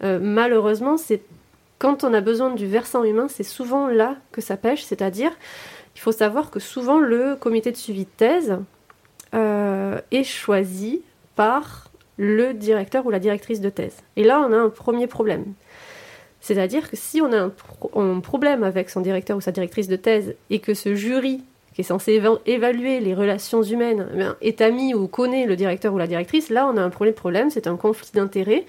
[0.02, 1.20] malheureusement, c'est
[1.80, 5.32] quand on a besoin du versant humain, c'est souvent là que ça pêche, c'est-à-dire,
[5.96, 8.58] il faut savoir que souvent le comité de suivi de thèse
[9.34, 11.00] euh, est choisi
[11.36, 13.96] par le directeur ou la directrice de thèse.
[14.16, 15.54] Et là, on a un premier problème.
[16.42, 17.52] C'est-à-dire que si on a un,
[17.96, 21.42] un, problème avec son directeur ou sa directrice de thèse et que ce jury
[21.74, 25.98] qui est censé évaluer les relations humaines, eh est ami ou connaît le directeur ou
[25.98, 28.64] la directrice, là on a un premier problème, c'est un conflit d'intérêts.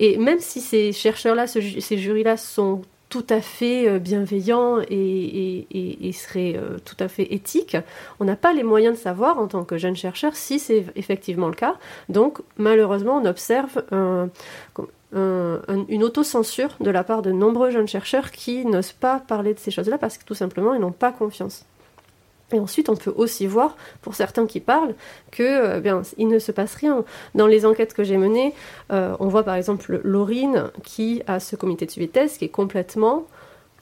[0.00, 6.56] Et même si ces chercheurs-là, ces jurys-là sont tout à fait euh, bienveillants et, seraient
[6.56, 7.76] euh, tout à fait éthiques,
[8.20, 11.48] on n'a pas les moyens de savoir en tant que jeune chercheur si c'est effectivement
[11.48, 11.76] le cas.
[12.08, 13.82] Donc malheureusement on observe
[15.12, 19.70] une autocensure de la part de nombreux jeunes chercheurs qui n'osent pas parler de ces
[19.70, 21.66] choses-là parce que tout simplement ils n'ont pas confiance.
[22.52, 24.94] Et ensuite, on peut aussi voir, pour certains qui parlent,
[25.30, 27.04] que euh, bien, il ne se passe rien.
[27.34, 28.54] Dans les enquêtes que j'ai menées,
[28.92, 32.44] euh, on voit par exemple Laurine qui a ce comité de suivi de thèse qui
[32.44, 33.26] est complètement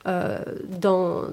[0.07, 1.25] euh, dans,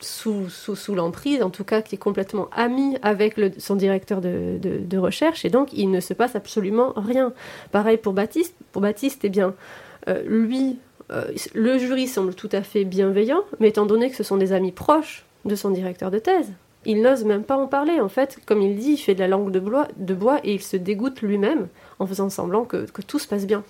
[0.00, 4.58] sous, sous, sous l'emprise, en tout cas qui est complètement ami avec son directeur de,
[4.58, 7.32] de, de, recherche, et donc il ne se passe absolument rien.
[7.72, 8.54] Pareil pour Baptiste.
[8.72, 9.54] Pour Baptiste, eh bien,
[10.24, 10.78] lui,
[11.54, 14.72] le jury semble tout à fait bienveillant, mais étant donné que ce sont des amis
[14.72, 16.52] proches, de son directeur de thèse.
[16.84, 18.38] Il n'ose même pas en parler, en fait.
[18.46, 20.76] Comme il dit, il fait de la langue de bois, de bois et il se
[20.76, 23.64] dégoûte lui-même en faisant semblant que, tout se passe bien.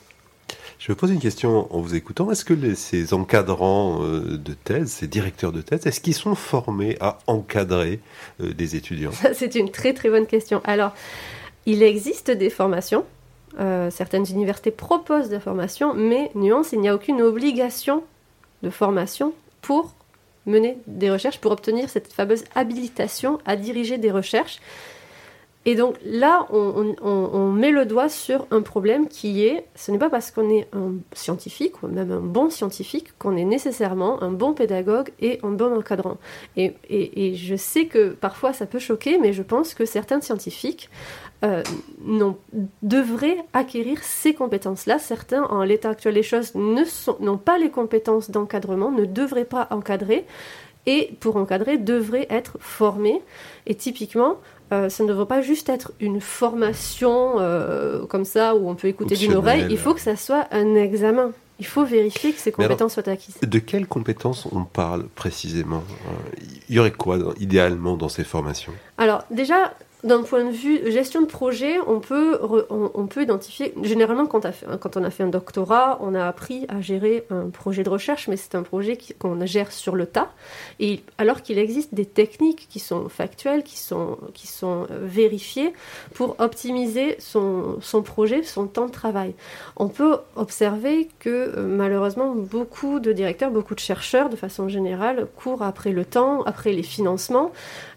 [0.78, 2.31] Je me pose une question en vous écoutant.
[2.31, 6.96] Est-ce que ces encadrants euh, de thèse, ces directeurs de thèse, est-ce qu'ils sont formés
[7.00, 8.00] à encadrer
[8.40, 9.11] euh, des étudiants?
[9.35, 10.61] C'est une très très bonne question.
[10.64, 10.94] Alors,
[11.66, 13.04] il existe des formations.
[13.59, 18.04] Euh, certaines universités proposent des formations, mais nuance, il n'y a aucune obligation
[18.62, 19.94] de formation pour
[20.46, 24.61] mener des recherches pour obtenir cette fameuse habilitation à diriger des recherches.
[25.66, 30.09] Et donc là, on, met le doigt sur un problème qui est, ce n'est pas
[30.09, 34.55] parce qu'on est un scientifique, ou même un bon scientifique, qu'on est nécessairement un bon
[34.55, 36.16] pédagogue et un bon encadrant.
[36.57, 40.88] Et, et je sais que parfois ça peut choquer, mais je pense que certains scientifiques
[41.44, 41.62] euh,
[42.83, 44.98] devraient acquérir ces compétences-là.
[44.98, 50.24] Certains, en l'état actuel des choses, n'ont pas les compétences d'encadrement, ne devraient pas encadrer,
[50.87, 53.20] et pour encadrer, devraient être formés.
[53.66, 54.38] Et typiquement,
[54.72, 58.88] euh, ça ne devrait pas juste être une formation euh, comme ça où on peut
[58.88, 61.31] écouter d'une oreille, il faut que ça soit un examen.
[61.61, 63.37] Il faut vérifier que ces compétences soient acquises.
[63.40, 65.83] De quelles compétences on parle précisément?
[66.68, 68.72] Il y aurait quoi idéalement dans ces formations?
[68.96, 69.72] Alors déjà,
[70.09, 72.40] d'un point de vue gestion de projet, on peut,
[73.23, 74.47] identifier, généralement quand,
[74.97, 78.37] on a fait un doctorat, on a appris à gérer un projet de recherche, mais
[78.37, 80.33] c'est un projet qu'on gère sur le tas,
[80.81, 84.18] et alors qu'il existe des techniques qui sont factuelles, qui sont,
[84.62, 85.73] euh, vérifiées
[86.14, 89.35] pour optimiser son, son projet, son temps de travail.
[89.77, 95.27] On peut observer que euh, malheureusement beaucoup de directeurs, beaucoup de chercheurs de façon générale
[95.37, 97.53] courent après le temps, après les financements,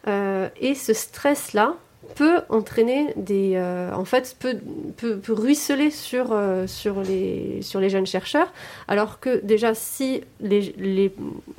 [0.08, 1.76] euh, et ce stress-là,
[2.15, 3.54] peut entraîner des.
[3.56, 4.58] Euh, en fait, peut,
[4.97, 8.52] peut, ruisseler sur, euh, sur, les, sur les jeunes chercheurs,
[8.88, 11.13] alors que déjà, si les, les,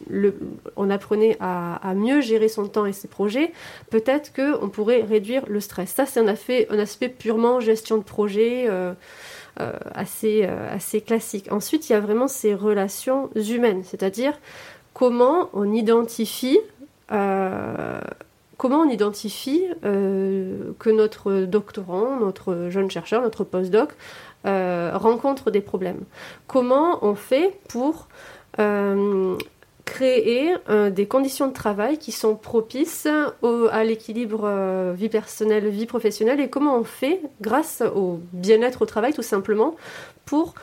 [0.09, 0.35] le,
[0.77, 3.53] on apprenait à, mieux gérer son temps et ses projets,
[3.91, 5.91] peut-être qu'on pourrait réduire le stress.
[5.91, 8.67] Ça, c'est un un aspect purement gestion de projet.
[8.69, 8.95] Euh,
[9.95, 11.53] assez, assez classique.
[11.53, 14.33] Ensuite, il y a vraiment ces relations humaines, c'est-à-dire
[14.95, 16.59] comment on identifie
[18.63, 23.91] comment on identifie euh, que notre doctorant, notre jeune chercheur, notre postdoc
[24.47, 26.03] euh, rencontre des problèmes?
[26.47, 28.07] Comment on fait pour
[28.61, 29.37] euh,
[29.85, 30.55] créer
[30.93, 33.09] des conditions de travail qui sont propices
[33.73, 36.39] à l'équilibre vie personnelle, vie professionnelle?
[36.39, 39.75] Et comment on fait, grâce au bien-être au travail tout simplement,
[40.25, 40.55] pour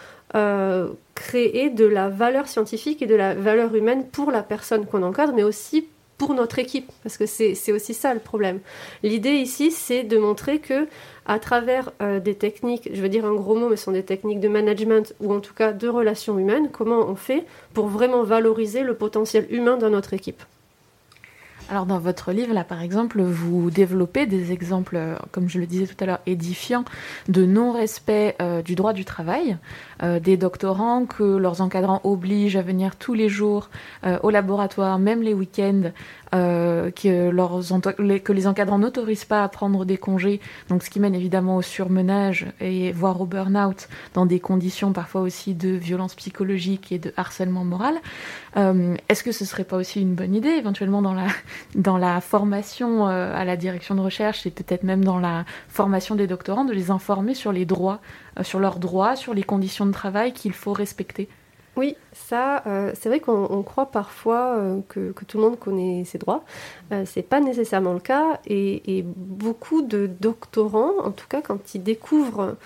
[1.16, 5.34] créer de la valeur scientifique et de la valeur humaine pour la personne qu'on encadre,
[5.36, 5.86] mais aussi
[6.20, 8.60] pour notre équipe, parce que c'est aussi ça le problème.
[9.02, 10.88] L'idée ici, c'est de montrer que
[11.26, 14.04] à travers euh, des techniques, je veux dire un gros mot, mais ce sont des
[14.04, 18.24] techniques de management ou en tout cas de relations humaines, comment on fait pour vraiment
[18.24, 20.44] valoriser le potentiel humain de notre équipe.
[21.72, 25.68] Alors dans votre livre, là par exemple, vous développez des exemples, euh, comme je le
[25.68, 26.84] disais tout à l'heure, édifiants
[27.28, 29.56] de non-respect euh, du droit du travail,
[30.02, 33.70] euh, des doctorants que leurs encadrants obligent à venir tous les jours
[34.24, 35.92] au laboratoire, même les week-ends,
[36.32, 37.62] que, leurs,
[38.24, 40.40] que les encadrants n'autorisent pas à prendre des congés,
[40.70, 45.22] donc ce qui mène évidemment au surmenage et voire au burn-out dans des conditions parfois
[45.22, 47.96] aussi de violence psychologique et de harcèlement moral.
[48.56, 51.28] Est-ce que ce serait pas aussi une bonne idée éventuellement dans la
[51.76, 56.16] dans la formation euh, à la direction de recherche et peut-être même dans la formation
[56.16, 58.00] des doctorants, de les informer sur les droits,
[58.40, 61.30] euh, sur leurs droits, sur les conditions de travail qu'il faut respecter?
[61.80, 66.18] Oui, ça, euh, c'est vrai qu'on croit parfois euh, que, tout le monde connaît ses
[66.18, 66.44] droits.
[66.92, 68.42] Euh, c'est pas nécessairement le cas.
[68.48, 72.58] Et, beaucoup de doctorants, en tout cas, quand ils découvrent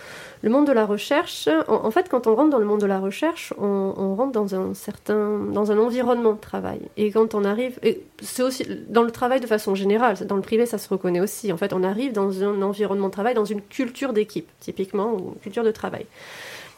[0.42, 3.00] le monde de la recherche, en, fait, quand on rentre dans le monde de la
[3.00, 6.80] recherche, on, rentre dans un certain, dans un environnement de travail.
[6.98, 7.80] Et quand on arrive,
[8.20, 10.16] c'est aussi dans le travail de façon générale.
[10.26, 11.54] Dans le privé, ça se reconnaît aussi.
[11.54, 15.40] En fait, on arrive dans un environnement de travail, dans une culture d'équipe, typiquement, une
[15.40, 16.08] culture de travail.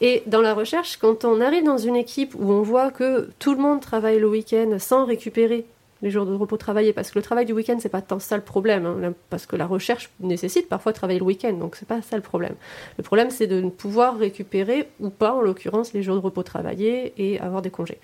[0.00, 3.54] Et dans la recherche, quand on arrive dans une équipe où on voit que tout
[3.54, 5.66] le monde travaille le week-end sans récupérer
[6.02, 8.36] les jours de repos travaillés, parce que le travail du week-end, c'est pas tant ça
[8.36, 11.88] le problème, hein, parce que la recherche nécessite parfois de travailler le week-end, donc c'est
[11.88, 12.54] pas ça le problème.
[12.98, 16.42] Le problème, c'est de ne pouvoir récupérer ou pas, en l'occurrence, les jours de repos
[16.42, 17.98] travaillés et avoir des congés.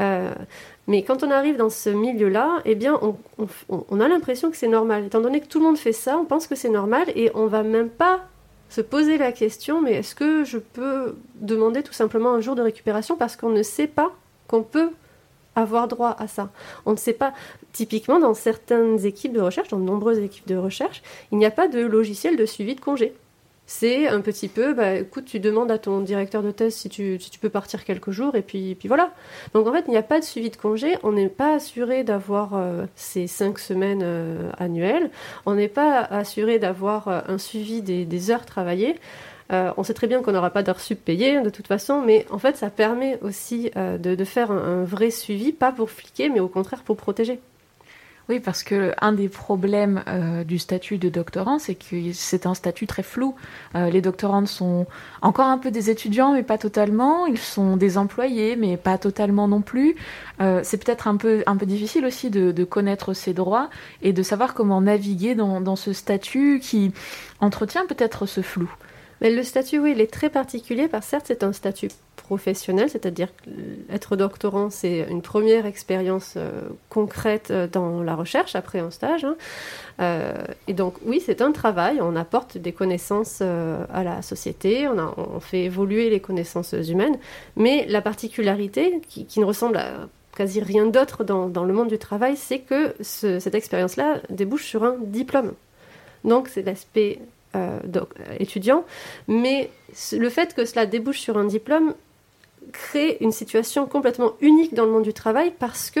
[0.00, 0.32] Euh,
[0.86, 3.16] mais quand on arrive dans ce milieu-là, eh bien, on,
[3.68, 5.04] on a l'impression que c'est normal.
[5.04, 7.46] Étant donné que tout le monde fait ça, on pense que c'est normal et on
[7.46, 8.29] va même pas
[8.70, 12.62] se poser la question, mais est-ce que je peux demander tout simplement un jour de
[12.62, 14.12] récupération parce qu'on ne sait pas
[14.46, 14.90] qu'on peut
[15.56, 16.50] avoir droit à ça.
[16.86, 17.34] On ne sait pas,
[17.72, 21.02] typiquement dans certaines équipes de recherche, dans de nombreuses équipes de recherche,
[21.32, 23.14] il n'y a pas de logiciel de suivi de congé
[23.72, 27.20] c'est un petit peu, bah, écoute, tu demandes à ton directeur de thèse si tu,
[27.40, 29.14] peux partir quelques jours, et puis, puis voilà.
[29.54, 32.02] Donc en fait, il n'y a pas de suivi de congé, on n'est pas assuré
[32.02, 35.12] d'avoir euh, ces cinq semaines euh, annuelles,
[35.46, 38.96] on n'est pas assuré d'avoir euh, un suivi des, heures travaillées.
[39.50, 42.38] on sait très bien qu'on n'aura pas d'heures sub payées de toute façon, mais en
[42.38, 46.48] fait, ça permet aussi de, faire un, un, vrai suivi, pas pour fliquer, mais au
[46.48, 47.38] contraire pour protéger.
[48.30, 52.54] Oui, parce que un des problèmes euh, du statut de doctorant, c'est que c'est un
[52.54, 53.34] statut très flou.
[53.74, 54.86] Euh, les doctorantes sont
[55.20, 57.26] encore un peu des étudiants, mais pas totalement.
[57.26, 59.96] Ils sont des employés, mais pas totalement non plus.
[60.40, 63.68] Euh, c'est peut-être un peu, difficile aussi de, connaître ses droits
[64.00, 66.92] et de savoir comment naviguer dans ce statut qui
[67.40, 68.70] entretient peut-être ce flou.
[69.20, 71.88] Mais le statut, oui, il est très particulier, parce que certes, c'est un statut
[72.30, 73.26] professionnel, c'est-à-dire
[73.90, 79.24] être doctorant, c'est une première expérience euh, concrète euh, dans la recherche après un stage.
[79.24, 79.34] Hein.
[80.00, 80.32] Euh,
[80.68, 85.64] et donc oui, c'est un travail, on apporte des connaissances à la société, on, fait
[85.64, 87.18] évoluer les connaissances humaines,
[87.56, 92.36] mais la particularité qui, ne ressemble à quasi rien d'autre dans, le monde du travail,
[92.36, 95.52] c'est que cette expérience-là débouche sur un diplôme.
[96.22, 97.18] Donc c'est l'aspect
[98.38, 98.84] étudiant,
[99.26, 99.70] mais
[100.12, 101.94] le fait que cela débouche sur un diplôme
[102.72, 106.00] crée une situation complètement unique dans le monde du travail parce que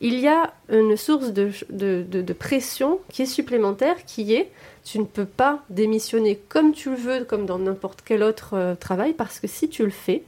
[0.00, 4.50] il y a une source de, de, pression qui est supplémentaire, qui est
[4.84, 8.74] tu ne peux pas démissionner comme tu le veux, comme dans n'importe quel autre euh,
[8.74, 10.22] travail, parce que si tu le fais,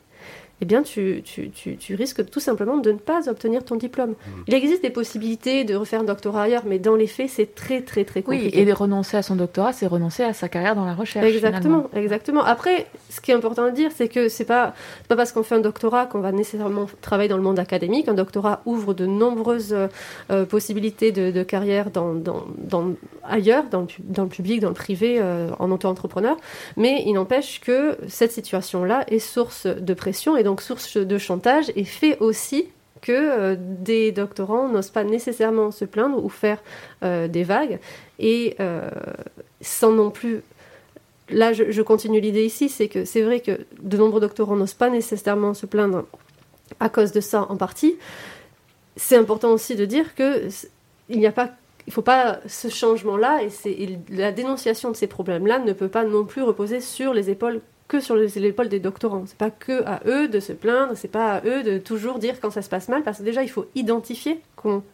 [0.61, 4.11] eh bien, tu, tu, tu, risques tout simplement de ne pas obtenir ton diplôme.
[4.11, 4.31] Mmh.
[4.49, 7.83] Il existe des possibilités de refaire un doctorat ailleurs, mais dans les faits, c'est très,
[7.83, 8.51] très, très compliqué.
[8.57, 11.27] Oui, et de renoncer à son doctorat, c'est renoncer à sa carrière dans la recherche.
[11.27, 12.43] Exactement, exactement.
[12.43, 14.75] Après, ce qui est important de dire, c'est que c'est pas,
[15.07, 18.09] pas parce qu'on fait un doctorat qu'on va nécessairement travailler dans le monde académique.
[18.09, 19.77] Un doctorat ouvre de nombreuses
[20.31, 24.75] euh, possibilités de, carrière dans, dans, dans, ailleurs, dans le, dans le public, dans le
[24.75, 26.37] privé, euh, en auto-entrepreneur.
[26.77, 31.67] Mais il n'empêche que cette situation-là est source de pression et donc source de chantage
[31.77, 32.69] et fait aussi
[33.03, 36.63] que euh, des doctorants n'osent pas nécessairement se plaindre ou faire
[37.03, 37.79] euh, des vagues.
[38.19, 38.89] Et euh,
[39.61, 40.41] sans non plus
[41.29, 44.89] là je, continue l'idée ici c'est que c'est vrai que de nombreux doctorants n'osent pas
[44.89, 46.07] nécessairement se plaindre
[46.81, 47.99] à cause de ça en partie.
[48.97, 50.49] C'est important aussi de dire que
[51.11, 51.51] il n'y a pas
[51.87, 55.75] il faut pas ce changement là et, et la dénonciation de ces problèmes là ne
[55.75, 59.25] peut pas non plus reposer sur les épaules que sur les épaules des doctorants.
[59.27, 62.41] C'est pas que à eux de se plaindre, c'est pas à eux de toujours dire
[62.41, 64.41] quand ça se passe mal, parce que déjà il faut identifier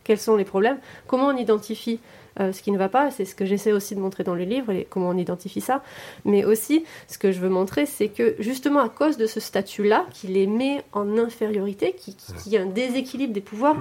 [0.04, 2.00] quels sont les problèmes, comment on identifie
[2.38, 3.10] ce qui ne va pas.
[3.10, 5.82] C'est ce que j'essaie aussi de montrer dans le livre comment on identifie ça.
[6.24, 10.06] Mais aussi, ce que je veux montrer, c'est que justement à cause de ce statut-là,
[10.12, 13.76] qui les met en infériorité, qui, qui, a un déséquilibre des pouvoirs,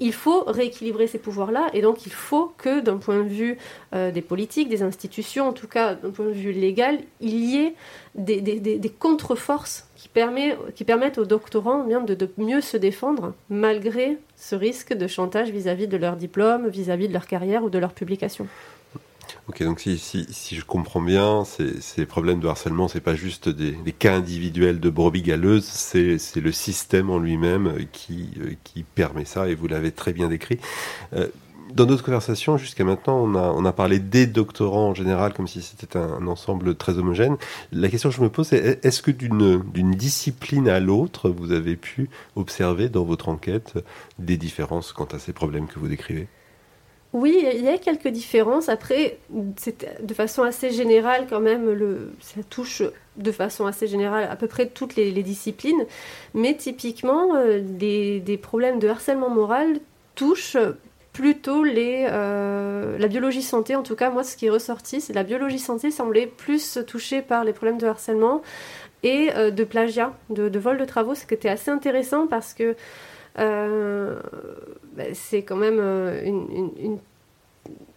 [0.00, 3.58] il faut rééquilibrer ces pouvoirs-là, et donc il faut que, d'un point de vue
[3.94, 7.56] euh, des politiques, des institutions, en tout cas d'un point de vue légal, il y
[7.56, 7.74] ait
[8.14, 15.50] des, contre-forces qui, permettent aux doctorants de, mieux se défendre, malgré ce risque de chantage
[15.50, 18.46] vis-à-vis de leur diplôme, vis-à-vis -vis de leur carrière ou de leur publication.
[19.48, 23.48] Ok, donc si, si, si je comprends bien, ces problèmes de harcèlement, c'est pas juste
[23.48, 29.24] des, cas individuels de brebis galeuses, c'est le système en lui-même qui, euh, qui permet
[29.24, 30.58] ça, et vous l'avez très bien décrit.
[31.14, 31.28] Euh,
[31.72, 35.48] dans notre conversation, jusqu'à maintenant, on a, on a parlé des doctorants en général, comme
[35.48, 37.36] si c'était un, ensemble très homogène.
[37.72, 41.76] La question que je me pose, c'est est-ce que d'une discipline à l'autre, vous avez
[41.76, 43.78] pu observer dans votre enquête
[44.18, 46.28] des différences quant à ces problèmes que vous décrivez?
[47.14, 48.68] Oui, il y a quelques différences.
[48.68, 52.82] Après, de façon assez générale quand même, le, ça touche
[53.16, 55.86] de façon assez générale à peu près toutes les, disciplines.
[56.34, 59.80] Mais typiquement, euh, des, problèmes de harcèlement moral
[60.16, 60.58] touchent
[61.14, 63.74] plutôt les, euh, la biologie santé.
[63.74, 67.22] En tout cas, moi, ce qui est ressorti, c'est la biologie santé semblait plus touchée
[67.22, 68.42] par les problèmes de harcèlement
[69.02, 72.52] et euh, de plagiat, de, de, vol de travaux, ce qui était assez intéressant parce
[72.52, 72.76] que
[73.38, 74.20] euh,
[74.92, 76.98] ben, c'est quand même euh, une,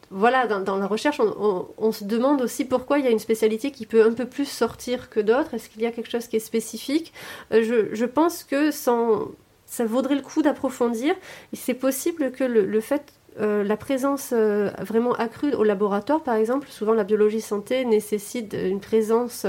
[0.09, 3.85] voilà, dans, la recherche, on, se demande aussi pourquoi il y a une spécialité qui
[3.85, 5.53] peut un peu plus sortir que d'autres.
[5.53, 7.13] Est-ce qu'il y a quelque chose qui est spécifique?
[7.53, 9.29] Euh, je, pense que sans,
[9.65, 11.15] ça vaudrait le coup d'approfondir.
[11.53, 17.05] C'est possible que le, fait la présence vraiment accrue au laboratoire, par exemple, souvent la
[17.05, 19.45] biologie santé nécessite une présence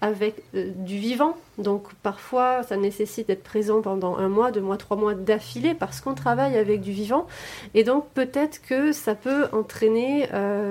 [0.00, 1.36] avec du vivant.
[1.58, 6.00] Donc parfois, ça nécessite d'être présent pendant un mois, deux mois, trois mois d'affilée parce
[6.00, 7.26] qu'on travaille avec du vivant.
[7.74, 10.28] Et donc peut-être que ça peut entraîner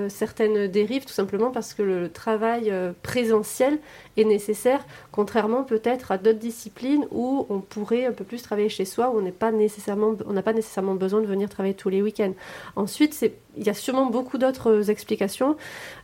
[0.09, 3.79] certaines dérives, tout simplement parce que le travail présentiel
[4.17, 8.85] est nécessaire, contrairement peut-être à d'autres disciplines où on pourrait un peu plus travailler chez
[8.85, 12.33] soi, où on n'a pas nécessairement, pas nécessairement besoin de venir travailler tous les week-ends.
[12.75, 13.19] Ensuite,
[13.57, 15.55] il y a sûrement beaucoup d'autres explications.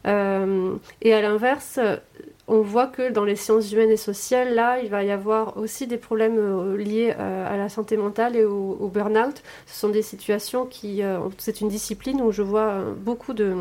[0.08, 1.80] Euh, et à l'inverse,
[2.50, 5.88] on voit que dans les sciences humaines et sociales, là, il va y avoir aussi
[5.88, 9.42] des problèmes euh, liés euh, à la santé mentale et au, burn-out.
[9.66, 11.02] Ce sont des situations qui...
[11.38, 13.56] c'est une discipline où je vois beaucoup de,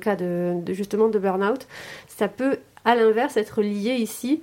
[0.00, 1.66] cas de, justement de burn-out.
[2.06, 4.40] Ça peut à l'inverse, être lié ici,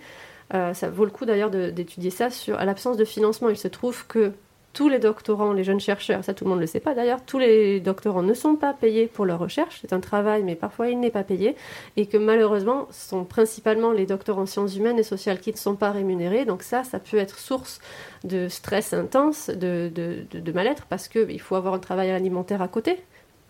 [0.53, 3.49] euh, ça vaut le coup d'ailleurs d'étudier ça sur l'absence de financement.
[3.49, 4.31] Il se trouve que
[4.75, 7.23] tous les doctorants, les jeunes chercheurs, ça tout le monde ne le sait pas d'ailleurs,
[7.25, 9.79] tous les doctorants ne sont pas payés pour leur recherche.
[9.81, 11.55] C'est un travail, mais parfois il n'est pas payé.
[11.95, 15.57] Et que malheureusement, ce sont principalement les doctorants en sciences humaines et sociales qui ne
[15.57, 16.43] sont pas rémunérés.
[16.43, 17.79] Donc ça, ça peut être source
[18.25, 19.89] de stress intense, de,
[20.31, 22.99] de mal-être, parce qu'il faut avoir un travail alimentaire à côté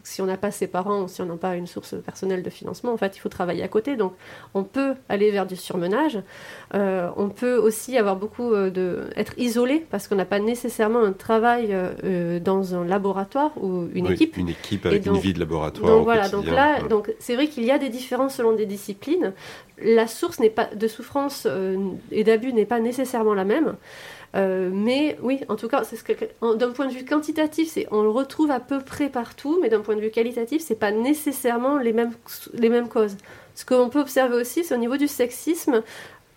[0.05, 2.49] si on n'a pas ses parents ou si on n'a pas une source personnelle de
[2.51, 3.95] financement, en fait, il faut travailler à côté.
[3.95, 4.13] Donc,
[4.53, 6.19] on peut aller vers du surmenage.
[6.75, 11.01] Euh, on peut aussi avoir beaucoup euh, de être isolé parce qu'on n'a pas nécessairement
[11.01, 14.37] un travail euh, dans un laboratoire ou une équipe.
[14.37, 15.89] Une équipe avec une vie de laboratoire.
[15.89, 16.29] Donc voilà.
[16.29, 19.33] Donc là, donc c'est vrai qu'il y a des différences selon des disciplines.
[19.81, 21.47] La source n'est pas de souffrance
[22.11, 23.75] et d'abus n'est pas nécessairement la même.
[24.35, 25.83] Euh, mais oui, en tout cas,
[26.41, 29.79] d'un point de vue quantitatif, c'est on le retrouve à peu près partout, mais d'un
[29.79, 32.11] point de vue qualitatif, c'est pas nécessairement les mêmes,
[32.53, 33.15] les mêmes causes.
[33.55, 35.81] Ce qu'on peut observer aussi, c'est au niveau du sexisme,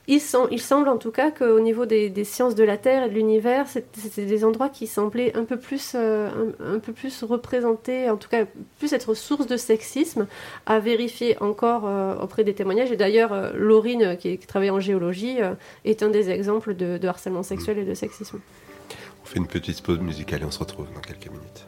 [0.08, 3.66] il, semble en tout cas qu'au niveau des, sciences de la Terre et de l'univers,
[3.68, 6.30] c'était des endroits qui semblaient un peu plus, euh,
[6.64, 8.46] un, peu plus représentés, en tout cas
[8.78, 10.26] plus être source de sexisme,
[10.64, 12.90] à vérifier encore euh, auprès des témoignages.
[12.90, 15.38] Et d'ailleurs, euh, Laurine, qui, travaille en géologie,
[15.84, 18.40] est un des exemples de harcèlement sexuel et de sexisme.
[19.22, 21.66] On fait une petite pause musicale et on se retrouve dans quelques minutes.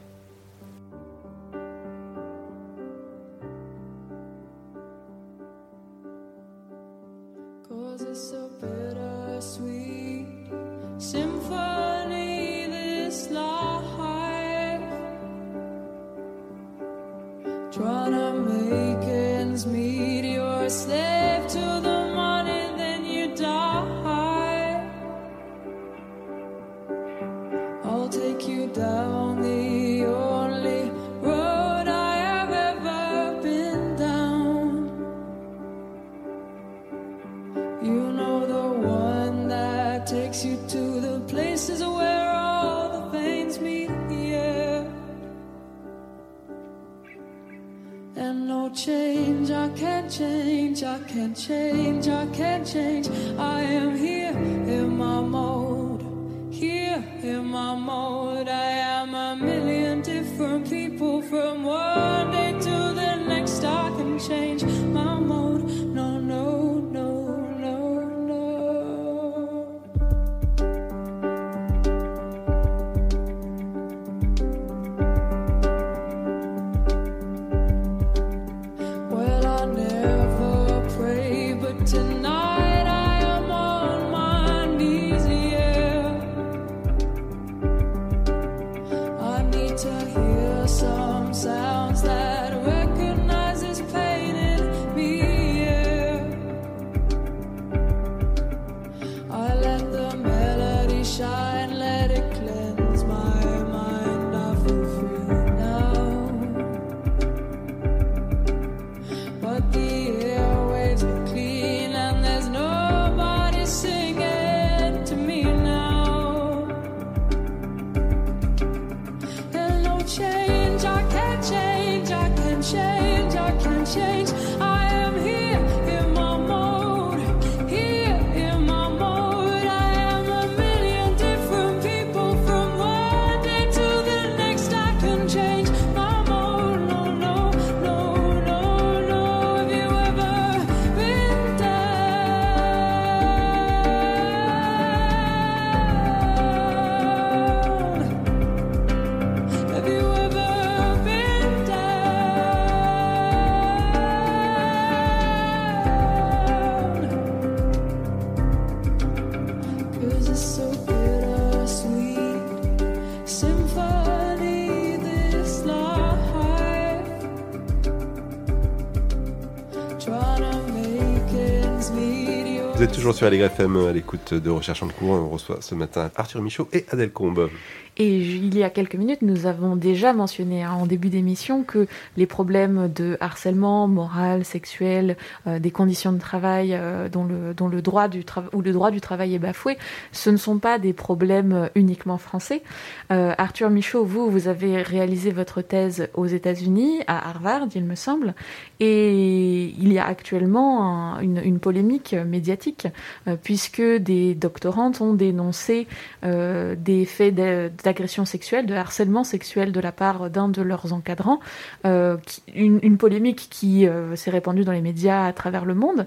[173.10, 175.10] Toujours sur Allegre FM à l'écoute de Recherche en cours.
[175.10, 177.50] On reçoit ce matin Arthur Michaud et Adèle Combe.
[177.96, 181.86] Et il y a quelques minutes, nous avons déjà mentionné hein, en début d'émission que
[182.16, 188.08] les problèmes de harcèlement moral, sexuel, euh, des conditions de travail euh, dont, le, droit
[188.08, 189.76] du ou le droit du travail est bafoué,
[190.12, 192.62] ce ne sont pas des problèmes uniquement français.
[193.10, 197.96] Euh, Arthur Michaud, vous, vous avez réalisé votre thèse aux États-Unis, à Harvard, il me
[197.96, 198.34] semble,
[198.80, 202.88] et il y a actuellement un- une, polémique médiatique
[203.28, 205.86] euh, puisque des doctorantes ont dénoncé
[206.24, 211.40] euh, des faits d'agression sexuelle, de harcèlement sexuel de la part d'un de leurs encadrants,
[211.84, 212.16] euh,
[212.54, 216.06] une, polémique qui s'est répandue dans les médias à travers le monde.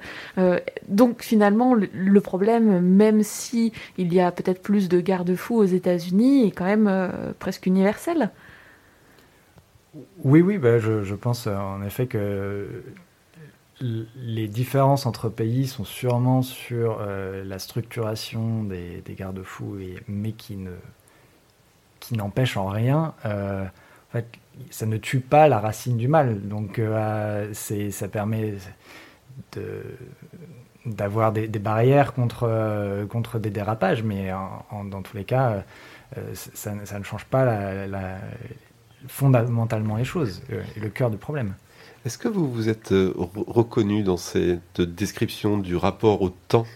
[0.87, 6.47] Donc finalement, le, problème, même si il y a peut-être plus de garde-fous aux États-Unis,
[6.47, 6.89] est quand même
[7.39, 8.31] presque universel.
[10.23, 12.83] Oui, oui, bah, je, pense euh, en effet que
[13.81, 19.77] les différences entre pays sont sûrement sur euh, la structuration des, garde-fous,
[20.07, 20.71] mais qui ne
[21.99, 23.13] qui n'empêchent en rien.
[23.25, 24.27] euh, en fait,
[24.69, 26.47] ça ne tue pas la racine du mal.
[26.47, 26.79] Donc,
[27.53, 28.55] c'est, ça permet
[29.53, 29.83] de
[30.85, 35.63] d'avoir des, barrières contre, contre des dérapages, mais dans tous les cas,
[36.33, 37.45] ça, ne change pas
[37.87, 38.17] la,
[39.07, 41.53] fondamentalement les choses, euh, et le cœur du problème.
[42.05, 46.67] Est-ce que vous vous êtes euh, re- reconnu dans cette description du rapport au temps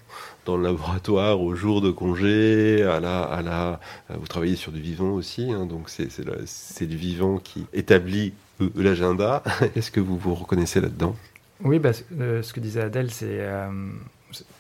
[0.46, 4.72] dans le laboratoire, au jour de congé, à la, à la, euh, vous travaillez sur
[4.72, 8.34] du vivant aussi, hein, donc c'est du vivant qui établit
[8.76, 9.44] l'agenda.
[9.76, 11.16] Est-ce que vous vous reconnaissez là-dedans?
[11.64, 13.70] Oui, bah, euh, ce que disait Adèle, c'est euh,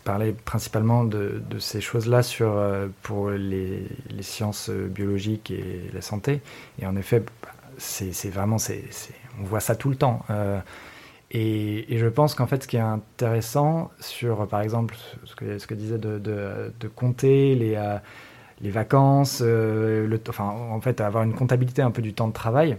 [0.03, 6.01] parler principalement de, de ces choses-là sur euh, pour les, les sciences biologiques et la
[6.01, 6.41] santé.
[6.81, 8.83] Et en effet, bah, c'est vraiment, c'est
[9.39, 10.23] on voit ça tout le temps.
[10.29, 10.59] Euh,
[11.31, 15.67] et, je pense qu'en fait, ce qui est intéressant sur, par exemple, ce que, ce
[15.67, 17.97] que disait de, compter les, euh,
[18.61, 22.33] les vacances, euh, le, enfin, en fait, avoir une comptabilité un peu du temps de
[22.33, 22.77] travail,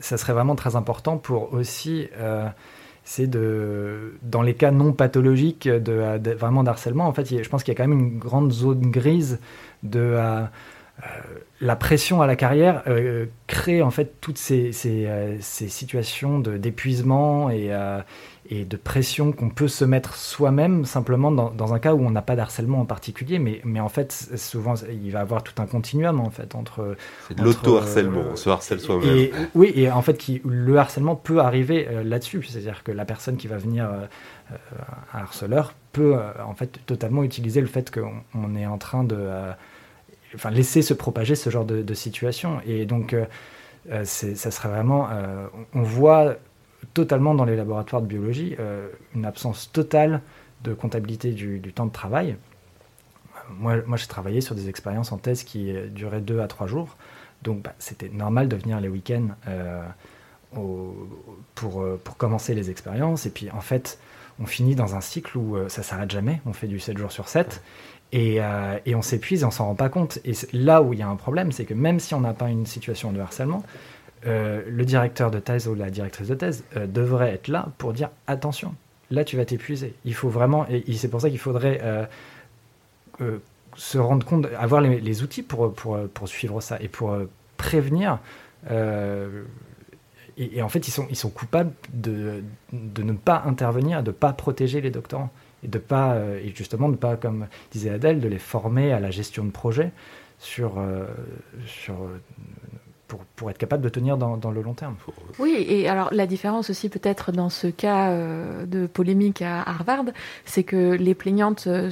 [0.00, 2.08] ça serait vraiment très important pour aussi,
[3.04, 7.72] c'est de, dans les cas non pathologiques de, vraiment d'harcèlement, en fait, je pense qu'il
[7.72, 9.38] y a quand même une grande zone grise
[9.82, 10.18] de
[11.60, 16.38] la pression à la carrière euh, crée en fait toutes ces, ces, euh, ces situations
[16.38, 18.00] de- d'épuisement et, euh,
[18.50, 22.10] et de pression qu'on peut se mettre soi-même simplement dans, dans un cas où on
[22.10, 25.60] n'a pas d'harcèlement en particulier, mais, mais en fait souvent il va y avoir tout
[25.60, 26.94] un continuum en fait entre
[27.26, 29.30] C'est de l'auto-harcèlement, euh, on se harcèle soi-même.
[29.54, 32.42] oui, et en fait, qui, le harcèlement peut arriver euh, là-dessus.
[32.44, 34.06] C'est-à-dire que la personne qui va venir, euh,
[34.52, 34.56] euh,
[35.14, 39.04] un harceleur, peut euh, en fait totalement utiliser le fait qu'on on est en train
[39.04, 39.16] de.
[40.36, 42.60] Enfin, laisser se propager ce genre de, situation.
[42.66, 43.24] Et donc, euh,
[43.90, 45.08] euh, ça serait vraiment.
[45.10, 46.36] euh, on voit
[46.94, 48.56] totalement dans les laboratoires de biologie
[49.14, 50.20] une absence totale
[50.62, 52.36] de comptabilité du, temps de travail.
[53.50, 56.96] moi, j'ai travaillé sur des expériences en thèse qui duraient deux à trois jours.
[57.42, 59.28] Donc, bah, c'était normal de venir les week-ends
[61.54, 63.26] pour, pour commencer les expériences.
[63.26, 63.98] Et puis, en fait,
[64.38, 66.40] on finit dans un cycle où ça s'arrête jamais.
[66.46, 67.62] On fait du 7 jours sur 7.
[68.12, 70.18] Et, euh, et on s'épuise et on s'en rend pas compte.
[70.24, 72.48] Et là où il y a un problème, c'est que même si on n'a pas
[72.48, 73.64] une situation de harcèlement,
[74.26, 77.92] euh, le directeur de thèse ou la directrice de thèse euh, devrait être là pour
[77.92, 78.74] dire attention,
[79.10, 79.94] là tu vas t'épuiser.
[80.04, 81.80] Il faut vraiment, et, c'est pour ça qu'il faudrait
[83.76, 87.16] se rendre compte, avoir les, outils pour, pour, pour suivre ça et pour
[87.56, 88.18] prévenir.
[88.70, 88.76] et,
[90.38, 92.42] et en fait, ils sont, ils sont coupables de,
[92.72, 95.30] de ne pas intervenir, de ne pas protéger les doctorants.
[95.62, 99.10] Et, de pas, euh, justement, de pas, comme disait Adèle, de les former à la
[99.10, 99.92] gestion de projet
[100.38, 101.06] sur, euh,
[101.66, 101.96] sur,
[103.08, 104.96] pour, être capable de tenir dans, le long terme.
[105.38, 110.04] Oui, et alors la différence aussi peut-être dans ce cas euh, de polémique à Harvard,
[110.44, 111.90] c'est que les plaignantes euh,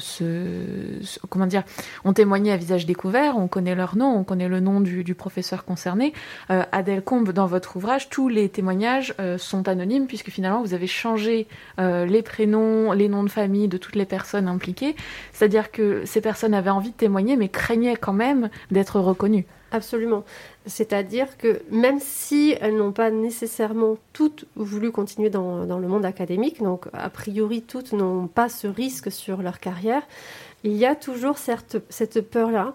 [1.28, 1.62] comment dire,
[2.04, 5.64] ont témoigné à visage découvert, on connaît leur nom, on connaît le nom du, professeur
[5.64, 6.12] concerné.
[6.50, 10.74] Euh, Adèle Combe, dans votre ouvrage, tous les témoignages euh, sont anonymes puisque finalement vous
[10.74, 11.46] avez changé
[11.78, 14.96] les prénoms, les noms de famille de toutes les personnes impliquées.
[15.32, 19.46] C'est-à-dire que ces personnes avaient envie de témoigner mais craignaient quand même d'être reconnues.
[19.74, 20.22] Absolument.
[20.66, 26.62] C'est-à-dire que même si elles n'ont pas nécessairement toutes voulu continuer dans, le monde académique,
[26.62, 30.02] donc a priori toutes n'ont pas ce risque sur leur carrière,
[30.62, 32.74] il y a toujours cette, peur-là,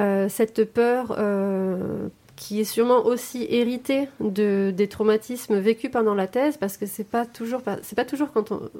[0.00, 6.28] euh, cette peur euh, qui est sûrement aussi héritée de, des traumatismes vécus pendant la
[6.28, 8.70] thèse, parce que c'est pas toujours, c'est pas toujours quand on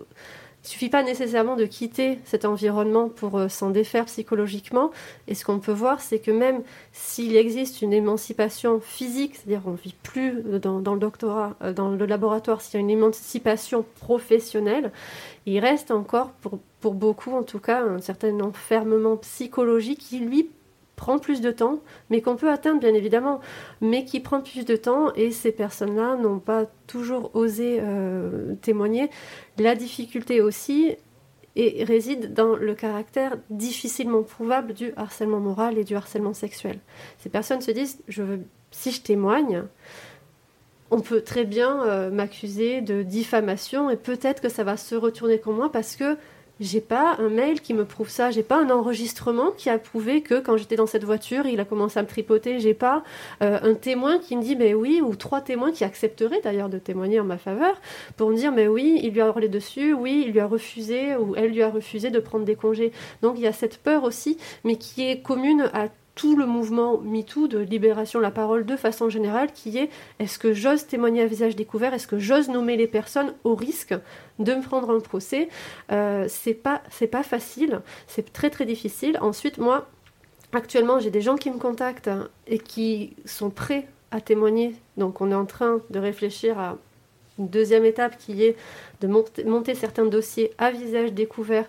[0.64, 4.90] il suffit pas nécessairement de quitter cet environnement pour euh, s'en défaire psychologiquement.
[5.28, 9.72] Et ce qu'on peut voir, c'est que même s'il existe une émancipation physique, c'est-à-dire on
[9.72, 12.90] ne vit plus dans, dans le doctorat, euh, dans le laboratoire, s'il y a une
[12.90, 14.92] émancipation professionnelle,
[15.46, 20.50] il reste encore, pour, pour beaucoup en tout cas, un certain enfermement psychologique qui, lui,
[20.98, 21.78] prend plus de temps,
[22.10, 23.40] mais qu'on peut atteindre bien évidemment,
[23.80, 29.08] mais qui prend plus de temps et ces personnes-là n'ont pas toujours osé euh, témoigner.
[29.58, 30.96] La difficulté aussi
[31.56, 36.78] et réside dans le caractère difficilement prouvable du harcèlement moral et du harcèlement sexuel.
[37.18, 38.00] Ces personnes se disent,
[38.70, 39.62] si je témoigne,
[40.90, 45.38] on peut très bien euh, m'accuser de diffamation et peut-être que ça va se retourner
[45.38, 46.16] contre moi parce que
[46.60, 50.22] j'ai pas un mail qui me prouve ça, j'ai pas un enregistrement qui a prouvé
[50.22, 53.02] que quand j'étais dans cette voiture, il a commencé à me tripoter, j'ai pas
[53.42, 56.78] euh, un témoin qui me dit mais oui ou trois témoins qui accepteraient d'ailleurs de
[56.78, 57.80] témoigner en ma faveur
[58.16, 61.16] pour me dire mais oui, il lui a hurlé dessus, oui, il lui a refusé
[61.16, 62.92] ou elle lui a refusé de prendre des congés.
[63.22, 65.88] Donc il y a cette peur aussi mais qui est commune à
[66.18, 69.88] tout le mouvement MeToo de libération de la parole de façon générale qui est
[70.18, 73.94] est-ce que j'ose témoigner à visage découvert Est-ce que j'ose nommer les personnes au risque
[74.40, 75.48] de me prendre un procès
[75.92, 79.16] euh, C'est pas pas facile, c'est très très difficile.
[79.20, 79.86] Ensuite, moi,
[80.52, 82.10] actuellement, j'ai des gens qui me contactent
[82.48, 84.74] et qui sont prêts à témoigner.
[84.96, 86.78] Donc, on est en train de réfléchir à
[87.38, 88.56] une deuxième étape qui est
[89.00, 91.66] de monter certains dossiers à visage découvert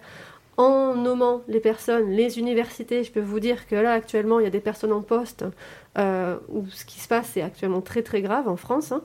[0.60, 4.48] en nommant les personnes, les universités, je peux vous dire que là actuellement il y
[4.48, 5.46] a des personnes en poste
[5.98, 8.92] euh, où ce qui se passe est actuellement très très grave en France.
[8.92, 9.02] hein.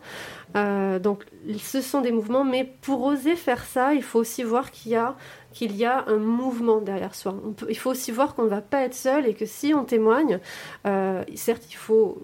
[0.56, 1.24] Euh, donc
[1.56, 4.96] ce sont des mouvements, mais pour oser faire ça, il faut aussi voir qu'il y
[4.96, 5.14] a
[5.52, 7.36] qu'il y a un mouvement derrière soi.
[7.68, 10.40] Il faut aussi voir qu'on ne va pas être seul et que si on témoigne,
[10.88, 12.18] euh, certes il faut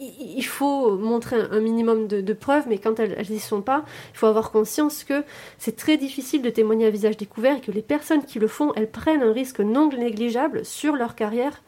[0.00, 3.84] il faut montrer un un minimum de, de preuves, mais quand elles n'y sont pas,
[4.14, 5.24] il faut avoir conscience que
[5.58, 8.72] c'est très difficile de témoigner à visage découvert et que les personnes qui le font,
[8.76, 11.62] elles prennent un risque non négligeable sur leur carrière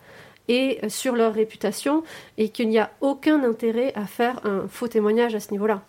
[0.48, 2.02] et euh, sur leur réputation,
[2.38, 5.82] et qu'il n'y a aucun intérêt à faire un faux témoignage à ce niveau-là.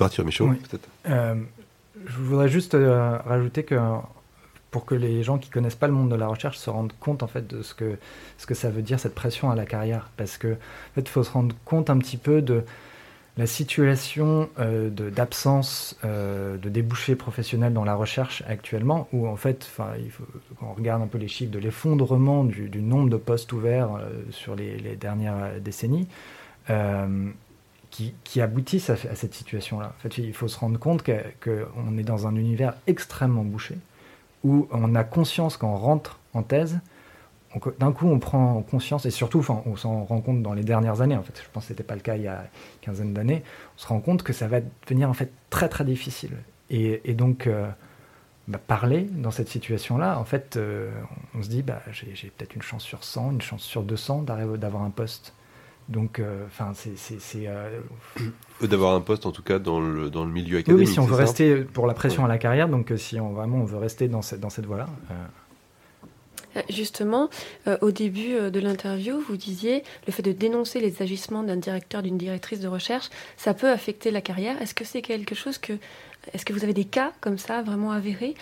[0.00, 0.56] Arthur Michaud, Oui.
[0.56, 0.88] peut-être.
[1.08, 1.34] Euh,
[2.06, 3.76] je voudrais juste euh, rajouter que
[4.72, 7.22] pour que les gens qui connaissent pas le monde de la recherche se rendent compte
[7.22, 7.98] en fait de ce que
[8.38, 11.22] ce que ça veut dire cette pression à la carrière, parce que en fait, faut
[11.22, 12.64] se rendre compte un petit peu de
[13.36, 19.70] la situation euh, d'absence euh, de débouchés professionnels dans la recherche actuellement, où en fait,
[20.60, 24.54] on regarde un peu les chiffres de l'effondrement du, nombre de postes ouverts euh, sur
[24.54, 26.08] les, dernières décennies,
[27.90, 29.94] qui, aboutissent à, à cette situation-là.
[29.98, 33.76] En fait, il faut se rendre compte qu'on est dans un univers extrêmement bouché,
[34.44, 36.80] où on a conscience quand on rentre en thèse,
[37.78, 41.02] d'un coup on prend conscience, et surtout enfin, on s'en rend compte dans les dernières
[41.02, 42.80] années, en fait, je pense que ce n'était pas le cas il y a une
[42.80, 43.42] quinzaine d'années,
[43.76, 46.32] on se rend compte que ça va devenir en fait très très difficile.
[46.70, 47.68] Et, donc euh,
[48.48, 50.90] bah, parler dans cette situation-là, en fait, euh,
[51.34, 54.56] on se dit, bah, j'ai peut-être une chance sur 100, une chance sur 200 d'arriver-
[54.56, 55.34] d'avoir un poste.
[55.92, 57.80] Donc, euh, enfin, c'est- euh,
[58.62, 60.88] D'avoir un poste, en tout cas, dans le, dans le milieu académique.
[60.88, 63.20] oui, si on veut ça rester pour la pression à la carrière, donc euh, si
[63.20, 64.86] on vraiment on veut rester dans cette, dans cette voie-là.
[66.68, 67.30] Justement,
[67.66, 72.02] euh, au début de l'interview, vous disiez le fait de dénoncer les agissements d'un directeur,
[72.02, 74.60] d'une directrice de recherche, ça peut affecter la carrière.
[74.60, 75.72] Est-ce que c'est quelque chose que.
[76.34, 78.34] Est-ce que vous avez des cas comme ça, vraiment avérés,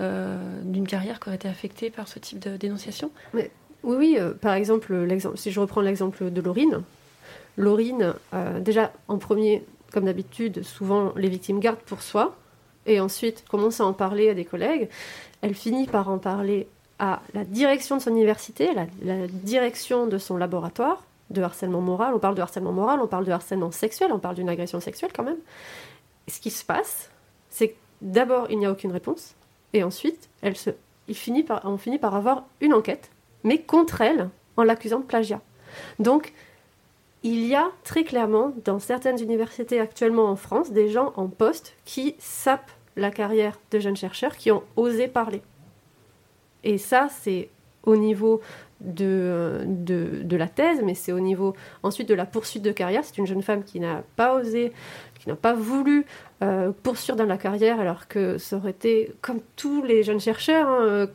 [0.00, 3.10] euh, d'une carrière qui aurait été affectée par ce type de dénonciation?
[3.34, 3.42] Oui,
[3.82, 4.16] oui.
[4.18, 6.82] euh, par exemple, l'exemple- si je reprends l'exemple de Laurine,
[7.56, 12.34] Laurine, euh, déjà en premier, comme d'habitude, souvent les victimes gardent pour soi,
[12.86, 14.88] et ensuite commencent à en parler à des collègues.
[15.42, 20.18] Elle finit par en parler à la direction de son université, la, la direction de
[20.18, 22.14] son laboratoire de harcèlement moral.
[22.14, 25.10] On parle de harcèlement moral, on parle de harcèlement sexuel, on parle d'une agression sexuelle
[25.14, 25.38] quand même.
[26.28, 27.10] Ce qui se passe,
[27.50, 29.34] c'est que d'abord, il n'y a aucune réponse,
[29.72, 30.70] et ensuite, elle se,
[31.08, 33.10] il finit par, on finit par avoir une enquête,
[33.44, 35.40] mais contre elle, en l'accusant de plagiat.
[35.98, 36.32] Donc,
[37.26, 41.74] il y a très clairement, dans certaines universités actuellement en France, des gens en poste
[41.84, 45.42] qui sapent la carrière de jeunes chercheurs qui ont osé parler.
[46.62, 47.48] Et ça, c'est
[47.82, 48.40] au niveau
[48.80, 53.02] de, de, de la thèse, mais c'est au niveau ensuite de la poursuite de carrière.
[53.04, 54.72] C'est une jeune femme qui n'a pas osé,
[55.18, 56.06] qui n'a pas voulu
[56.44, 60.68] euh, poursuivre dans la carrière, alors que ça aurait été, comme tous les jeunes chercheurs
[60.68, 61.06] hein, euh,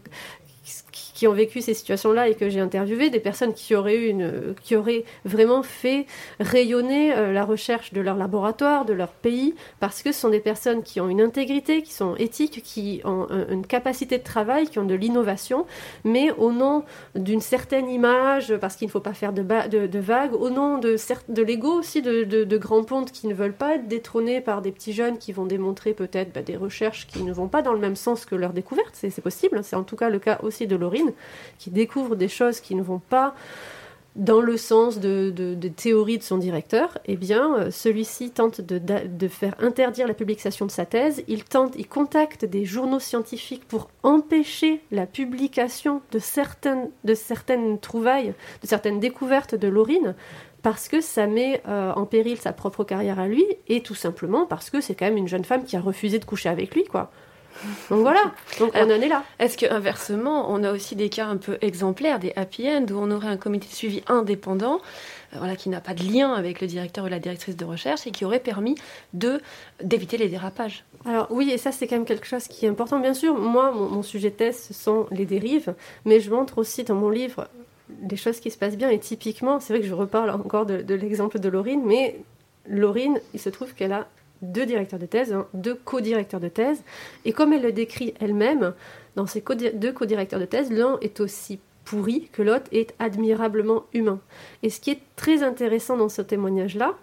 [0.91, 4.75] qui, ont vécu ces situations-là et que j'ai interviewé, des personnes qui auraient, une, qui
[4.75, 6.05] auraient vraiment fait
[6.39, 10.39] rayonner euh, la recherche de leur laboratoire, de leur pays, parce que ce sont des
[10.39, 14.67] personnes qui ont une intégrité, qui sont éthiques, qui ont un- une capacité de travail,
[14.67, 15.65] qui ont de l'innovation,
[16.03, 16.83] mais au nom
[17.15, 20.77] d'une certaine image, parce qu'il ne faut pas faire de, de, de vagues, au nom
[20.77, 20.95] de,
[21.29, 24.71] de l'ego aussi de, de, grands pontes qui ne veulent pas être détrônés par des
[24.71, 27.79] petits jeunes qui vont démontrer peut-être bah, des recherches qui ne vont pas dans le
[27.79, 30.75] même sens que leur découverte, c'est possible, c'est en tout cas le cas aussi de
[30.75, 31.13] Laurine,
[31.57, 33.33] qui découvre des choses qui ne vont pas
[34.15, 38.59] dans le sens de, de, de théorie de son directeur, eh bien, euh, celui-ci tente
[38.59, 41.23] de, de faire interdire la publication de sa thèse.
[41.29, 47.79] Il tente, il contacte des journaux scientifiques pour empêcher la publication de certaines, de certaines
[47.79, 50.13] trouvailles, de certaines découvertes de Laurine,
[50.61, 54.45] parce que ça met euh, en péril sa propre carrière à lui, et tout simplement
[54.45, 56.83] parce que c'est quand même une jeune femme qui a refusé de coucher avec lui,
[56.83, 57.11] quoi.
[57.89, 59.23] Donc voilà, donc on en est là.
[59.39, 62.95] Est-ce que inversement, on a aussi des cas un peu exemplaires, des happy end, où
[62.95, 64.81] on aurait un comité de suivi indépendant,
[65.33, 68.07] euh, voilà, qui n'a pas de lien avec le directeur ou la directrice de recherche
[68.07, 68.75] et qui aurait permis
[69.13, 69.41] de
[69.83, 72.99] d'éviter les dérapages Alors oui, et ça c'est quand même quelque chose qui est important.
[72.99, 75.73] Bien sûr, moi, mon, mon sujet de thèse, ce sont les dérives,
[76.05, 77.47] mais je montre aussi dans mon livre
[77.89, 78.89] des choses qui se passent bien.
[78.89, 82.19] Et typiquement, c'est vrai que je reparle encore de, de l'exemple de Laurine, mais
[82.67, 84.07] Laurine, il se trouve qu'elle a
[84.41, 86.83] deux directeurs de thèse, hein, deux co-directeurs de thèse,
[87.25, 88.73] et comme elle le décrit elle-même,
[89.15, 94.19] dans ces deux co-directeurs de thèse, l'un est aussi pourri que l'autre est admirablement humain.
[94.63, 96.95] Et ce qui est très intéressant dans ce témoignage-là,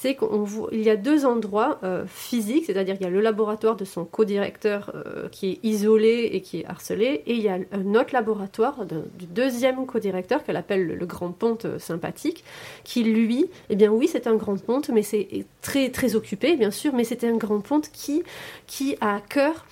[0.00, 3.84] c'est qu'il y a deux endroits euh, physiques, c'est-à-dire qu'il y a le laboratoire de
[3.84, 7.94] son co-directeur euh, qui est isolé et qui est harcelé, et il y a un
[7.94, 12.44] autre laboratoire du deuxième co-directeur qu'elle appelle le, le grand ponte euh, sympathique,
[12.84, 16.70] qui lui, eh bien oui, c'est un grand ponte, mais c'est très très occupé, bien
[16.70, 18.22] sûr, mais c'était un grand ponte qui,
[18.66, 19.64] qui a à cœur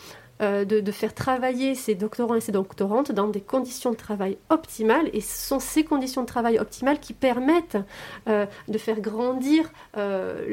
[0.45, 4.37] euh, de, de faire travailler ses doctorants et ses doctorantes dans des conditions de travail
[4.51, 5.09] optimales.
[5.13, 7.79] Et ce sont ces conditions de travail optimales qui permettent
[8.29, 9.63] euh, de faire grandir
[9.97, 10.45] euh,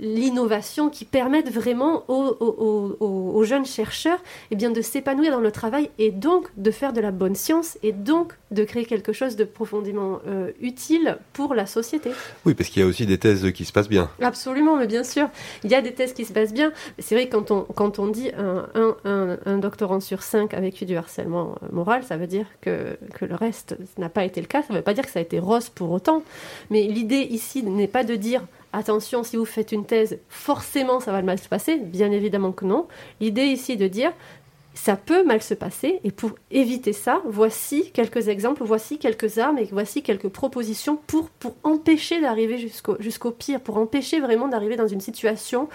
[0.00, 4.20] l'innovation, qui permettent vraiment aux, aux- aux- aux jeunes chercheurs
[4.50, 7.78] eh bien, de s'épanouir dans le travail et donc de faire de la bonne science
[7.82, 10.20] et donc de créer quelque chose de profondément
[10.60, 12.10] utile pour la société.
[12.44, 14.10] Oui, parce qu'il y a aussi des thèses qui se passent bien.
[14.22, 15.28] Absolument, mais bien sûr,
[15.64, 16.72] il y a des thèses qui se passent bien.
[16.98, 20.60] C'est vrai quand on, quand on dit un, un, un, un doctorant sur cinq a
[20.60, 24.40] vécu du harcèlement euh, moral, ça veut dire que, que le reste n'a pas été
[24.40, 24.62] le cas.
[24.62, 26.22] Ça ne veut pas dire que ça a été rose pour autant.
[26.70, 31.12] Mais l'idée ici n'est pas de dire attention, si vous faites une thèse, forcément ça
[31.12, 31.76] va mal se passer.
[31.76, 32.86] Bien évidemment que non.
[33.20, 34.12] L'idée ici est de dire
[34.78, 39.58] ça peut mal se passer et pour éviter ça, voici quelques exemples, voici quelques armes
[39.58, 44.76] et voici quelques propositions pour, pour empêcher d'arriver jusqu'au jusqu'au pire, pour empêcher vraiment d'arriver
[44.76, 45.68] dans une situation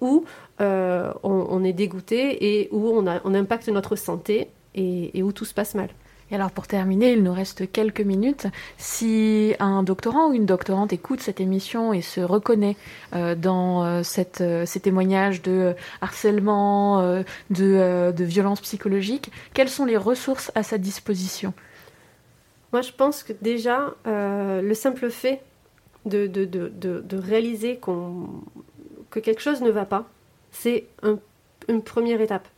[0.00, 0.24] où
[0.60, 5.74] euh, on, est dégoûté et où on, impacte notre santé et où tout se passe
[5.74, 5.88] mal.
[6.30, 8.46] Et alors pour terminer, il nous reste quelques minutes.
[8.78, 12.76] Si un doctorant ou une doctorante écoute cette émission et se reconnaît
[13.14, 14.02] euh, dans euh,
[14.40, 17.02] euh, ces témoignages de harcèlement,
[17.50, 21.52] de, de violence psychologique, quelles sont les ressources à sa disposition?
[22.72, 25.40] Moi, je pense que déjà, le simple fait
[26.06, 27.78] de, réaliser
[29.10, 30.08] que quelque chose ne va pas,
[30.50, 31.18] c'est un-
[31.68, 32.48] une première étape.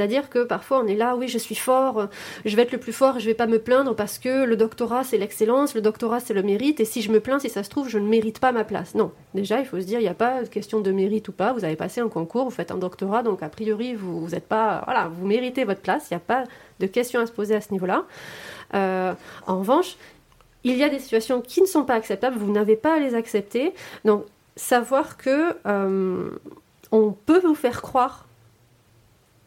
[0.00, 2.06] C'est-à-dire que parfois on est là, oui, je suis fort, euh,
[2.46, 5.04] je vais être le plus fort, je vais pas me plaindre parce que le doctorat
[5.04, 7.68] c'est l'excellence, le doctorat c'est le mérite, et si je me plains, si ça se
[7.68, 8.94] trouve, je ne mérite pas ma place.
[8.94, 11.32] Non, déjà il faut se dire, il n'y a pas de question de mérite ou
[11.32, 11.52] pas.
[11.52, 14.80] Vous avez passé un concours, vous faites un doctorat, donc a priori vous êtes pas,
[14.86, 16.06] voilà, vous méritez votre place.
[16.10, 16.44] Il n'y a pas
[16.78, 18.06] de question à se poser à ce niveau-là.
[18.72, 19.12] Euh,
[19.46, 19.98] en revanche,
[20.64, 23.14] il y a des situations qui ne sont pas acceptables, vous n'avez pas à les
[23.14, 23.74] accepter.
[24.06, 24.24] Donc,
[24.56, 26.30] savoir que euh,
[26.90, 28.24] on peut vous faire croire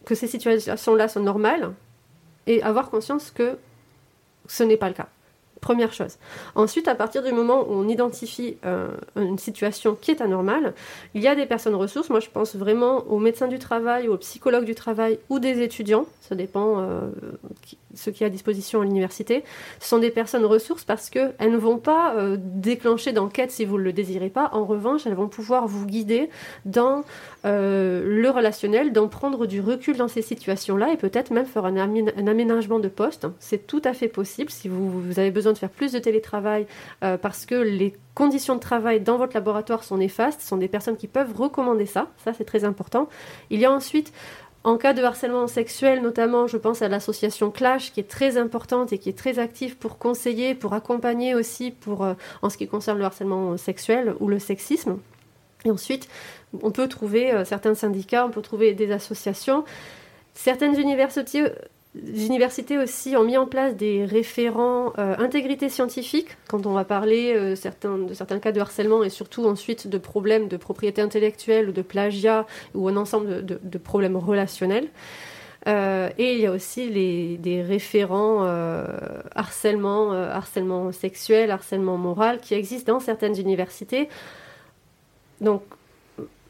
[0.06, 1.74] que ces situations-là sont normales
[2.48, 3.58] et avoir conscience que
[4.48, 5.08] ce n'est pas le cas.
[5.64, 6.18] Première chose.
[6.56, 10.74] Ensuite, à partir du moment où on identifie euh, une situation qui est anormale,
[11.14, 12.10] il y a des personnes ressources.
[12.10, 16.06] Moi, je pense vraiment aux médecins du travail, aux psychologues du travail ou des étudiants.
[16.20, 17.10] Ça dépend euh,
[17.62, 19.44] qui, ce qui à disposition à l'université.
[19.80, 23.78] Ce sont des personnes ressources parce qu'elles ne vont pas euh, déclencher d'enquête si vous
[23.78, 24.50] ne le désirez pas.
[24.52, 26.30] En revanche, elles vont pouvoir vous guider
[26.66, 27.04] dans
[27.46, 31.76] euh, le relationnel, d'en prendre du recul dans ces situations-là et peut-être même faire un,
[31.76, 33.28] amé- un aménagement de poste.
[33.40, 36.68] C'est tout à fait possible si vous avez besoin de faire plus de télétravail
[37.04, 40.42] euh, parce que les conditions de travail dans votre laboratoire sont néfastes.
[40.42, 42.08] Sont des personnes qui peuvent recommander ça.
[42.24, 43.08] Ça, c'est très important.
[43.50, 44.14] Il y a ensuite
[44.66, 48.94] en cas de harcèlement sexuel, notamment, je pense à l'association Clash, qui est très importante
[48.94, 52.68] et qui est très active pour conseiller, pour accompagner aussi pour, euh, en ce qui
[52.68, 55.00] concerne le harcèlement sexuel ou le sexisme.
[55.66, 56.08] Et ensuite,
[56.62, 59.66] on peut trouver euh, certains syndicats, on peut trouver des associations.
[60.34, 61.46] Certaines universités,
[61.96, 67.34] universités aussi ont mis en place des référents euh, intégrité scientifique quand on va parler
[67.36, 71.72] euh, de certains cas de harcèlement et surtout ensuite de problèmes de propriété intellectuelle ou
[71.72, 74.88] de plagiat ou un ensemble de, problèmes relationnels.
[75.68, 78.44] Euh, et il y a aussi les, des référents
[79.36, 84.10] harcèlement, harcèlement sexuel, harcèlement moral qui existent dans certaines universités.
[85.42, 85.62] Donc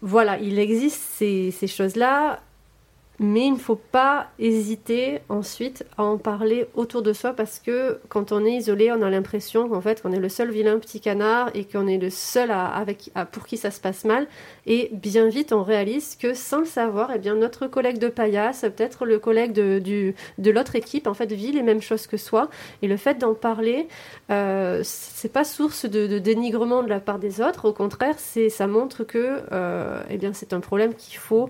[0.02, 2.42] voilà, il existe ces choses-là,
[3.20, 8.00] mais il ne faut pas hésiter ensuite à en parler autour de soi parce que
[8.10, 11.00] quand on est isolé, on a l'impression qu'en fait, qu'on est le seul vilain petit
[11.00, 14.28] canard et qu'on est le seul à- avec, à- pour qui ça se passe mal.
[14.66, 18.62] Et bien vite, on réalise que sans le savoir, eh bien, notre collègue de paillasse,
[18.62, 19.80] peut-être le collègue de,
[20.40, 22.50] de l'autre équipe, en fait, vit les mêmes choses que soi.
[22.82, 23.88] Et le fait d'en parler,
[24.32, 27.66] euh, c'est pas source de, de dénigrement de la part des autres.
[27.70, 31.50] Au contraire, c'est, ça montre que, euh, eh bien, c'est un problème qu'il faut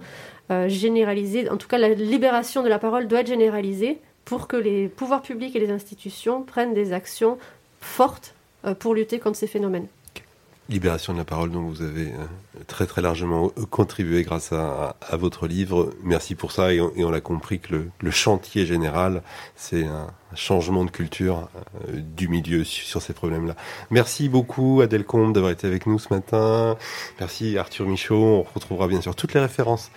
[0.51, 1.49] euh, généraliser.
[1.49, 5.21] En tout cas, la libération de la parole doit être généralisée pour que les pouvoirs
[5.21, 7.37] publics et les institutions prennent des actions
[7.79, 8.35] fortes
[8.65, 9.87] euh, pour lutter contre ces phénomènes.
[10.69, 15.47] Libération de la parole dont vous avez euh, très très largement contribué grâce à, votre
[15.47, 15.91] livre.
[16.03, 19.23] Merci pour ça et on, et a compris que le, chantier général,
[19.55, 21.49] c'est un changement de culture
[21.87, 23.55] euh, du milieu sur, sur ces problèmes-là.
[23.91, 26.75] Merci beaucoup Adèle Combe d'avoir été avec nous ce matin.
[27.19, 28.15] Merci Arthur Michaud.
[28.15, 29.91] On retrouvera bien sûr toutes les références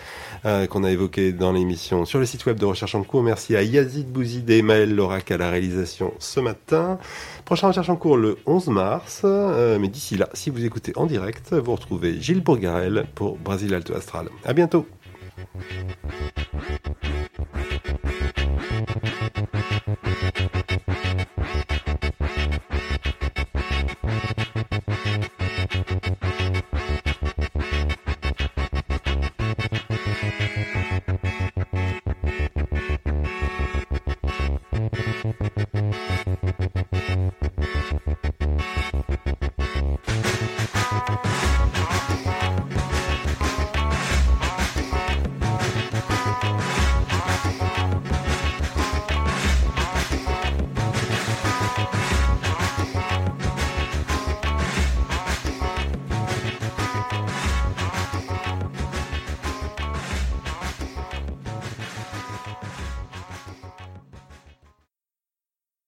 [0.45, 3.23] euh, qu'on a évoquées dans l'émission sur le site web de Recherche en cours.
[3.23, 6.99] Merci à Yazid Bouzid et Maël Lorac à la réalisation ce matin.
[7.45, 9.23] Prochain Recherche en cours le 11 mars.
[9.25, 13.37] Euh, mais d'ici là, si vous écoutez en direct, vous retrouvez Gilles pour Garel pour
[13.39, 14.29] Brasil Alto Astral.
[14.45, 14.87] À bientôt.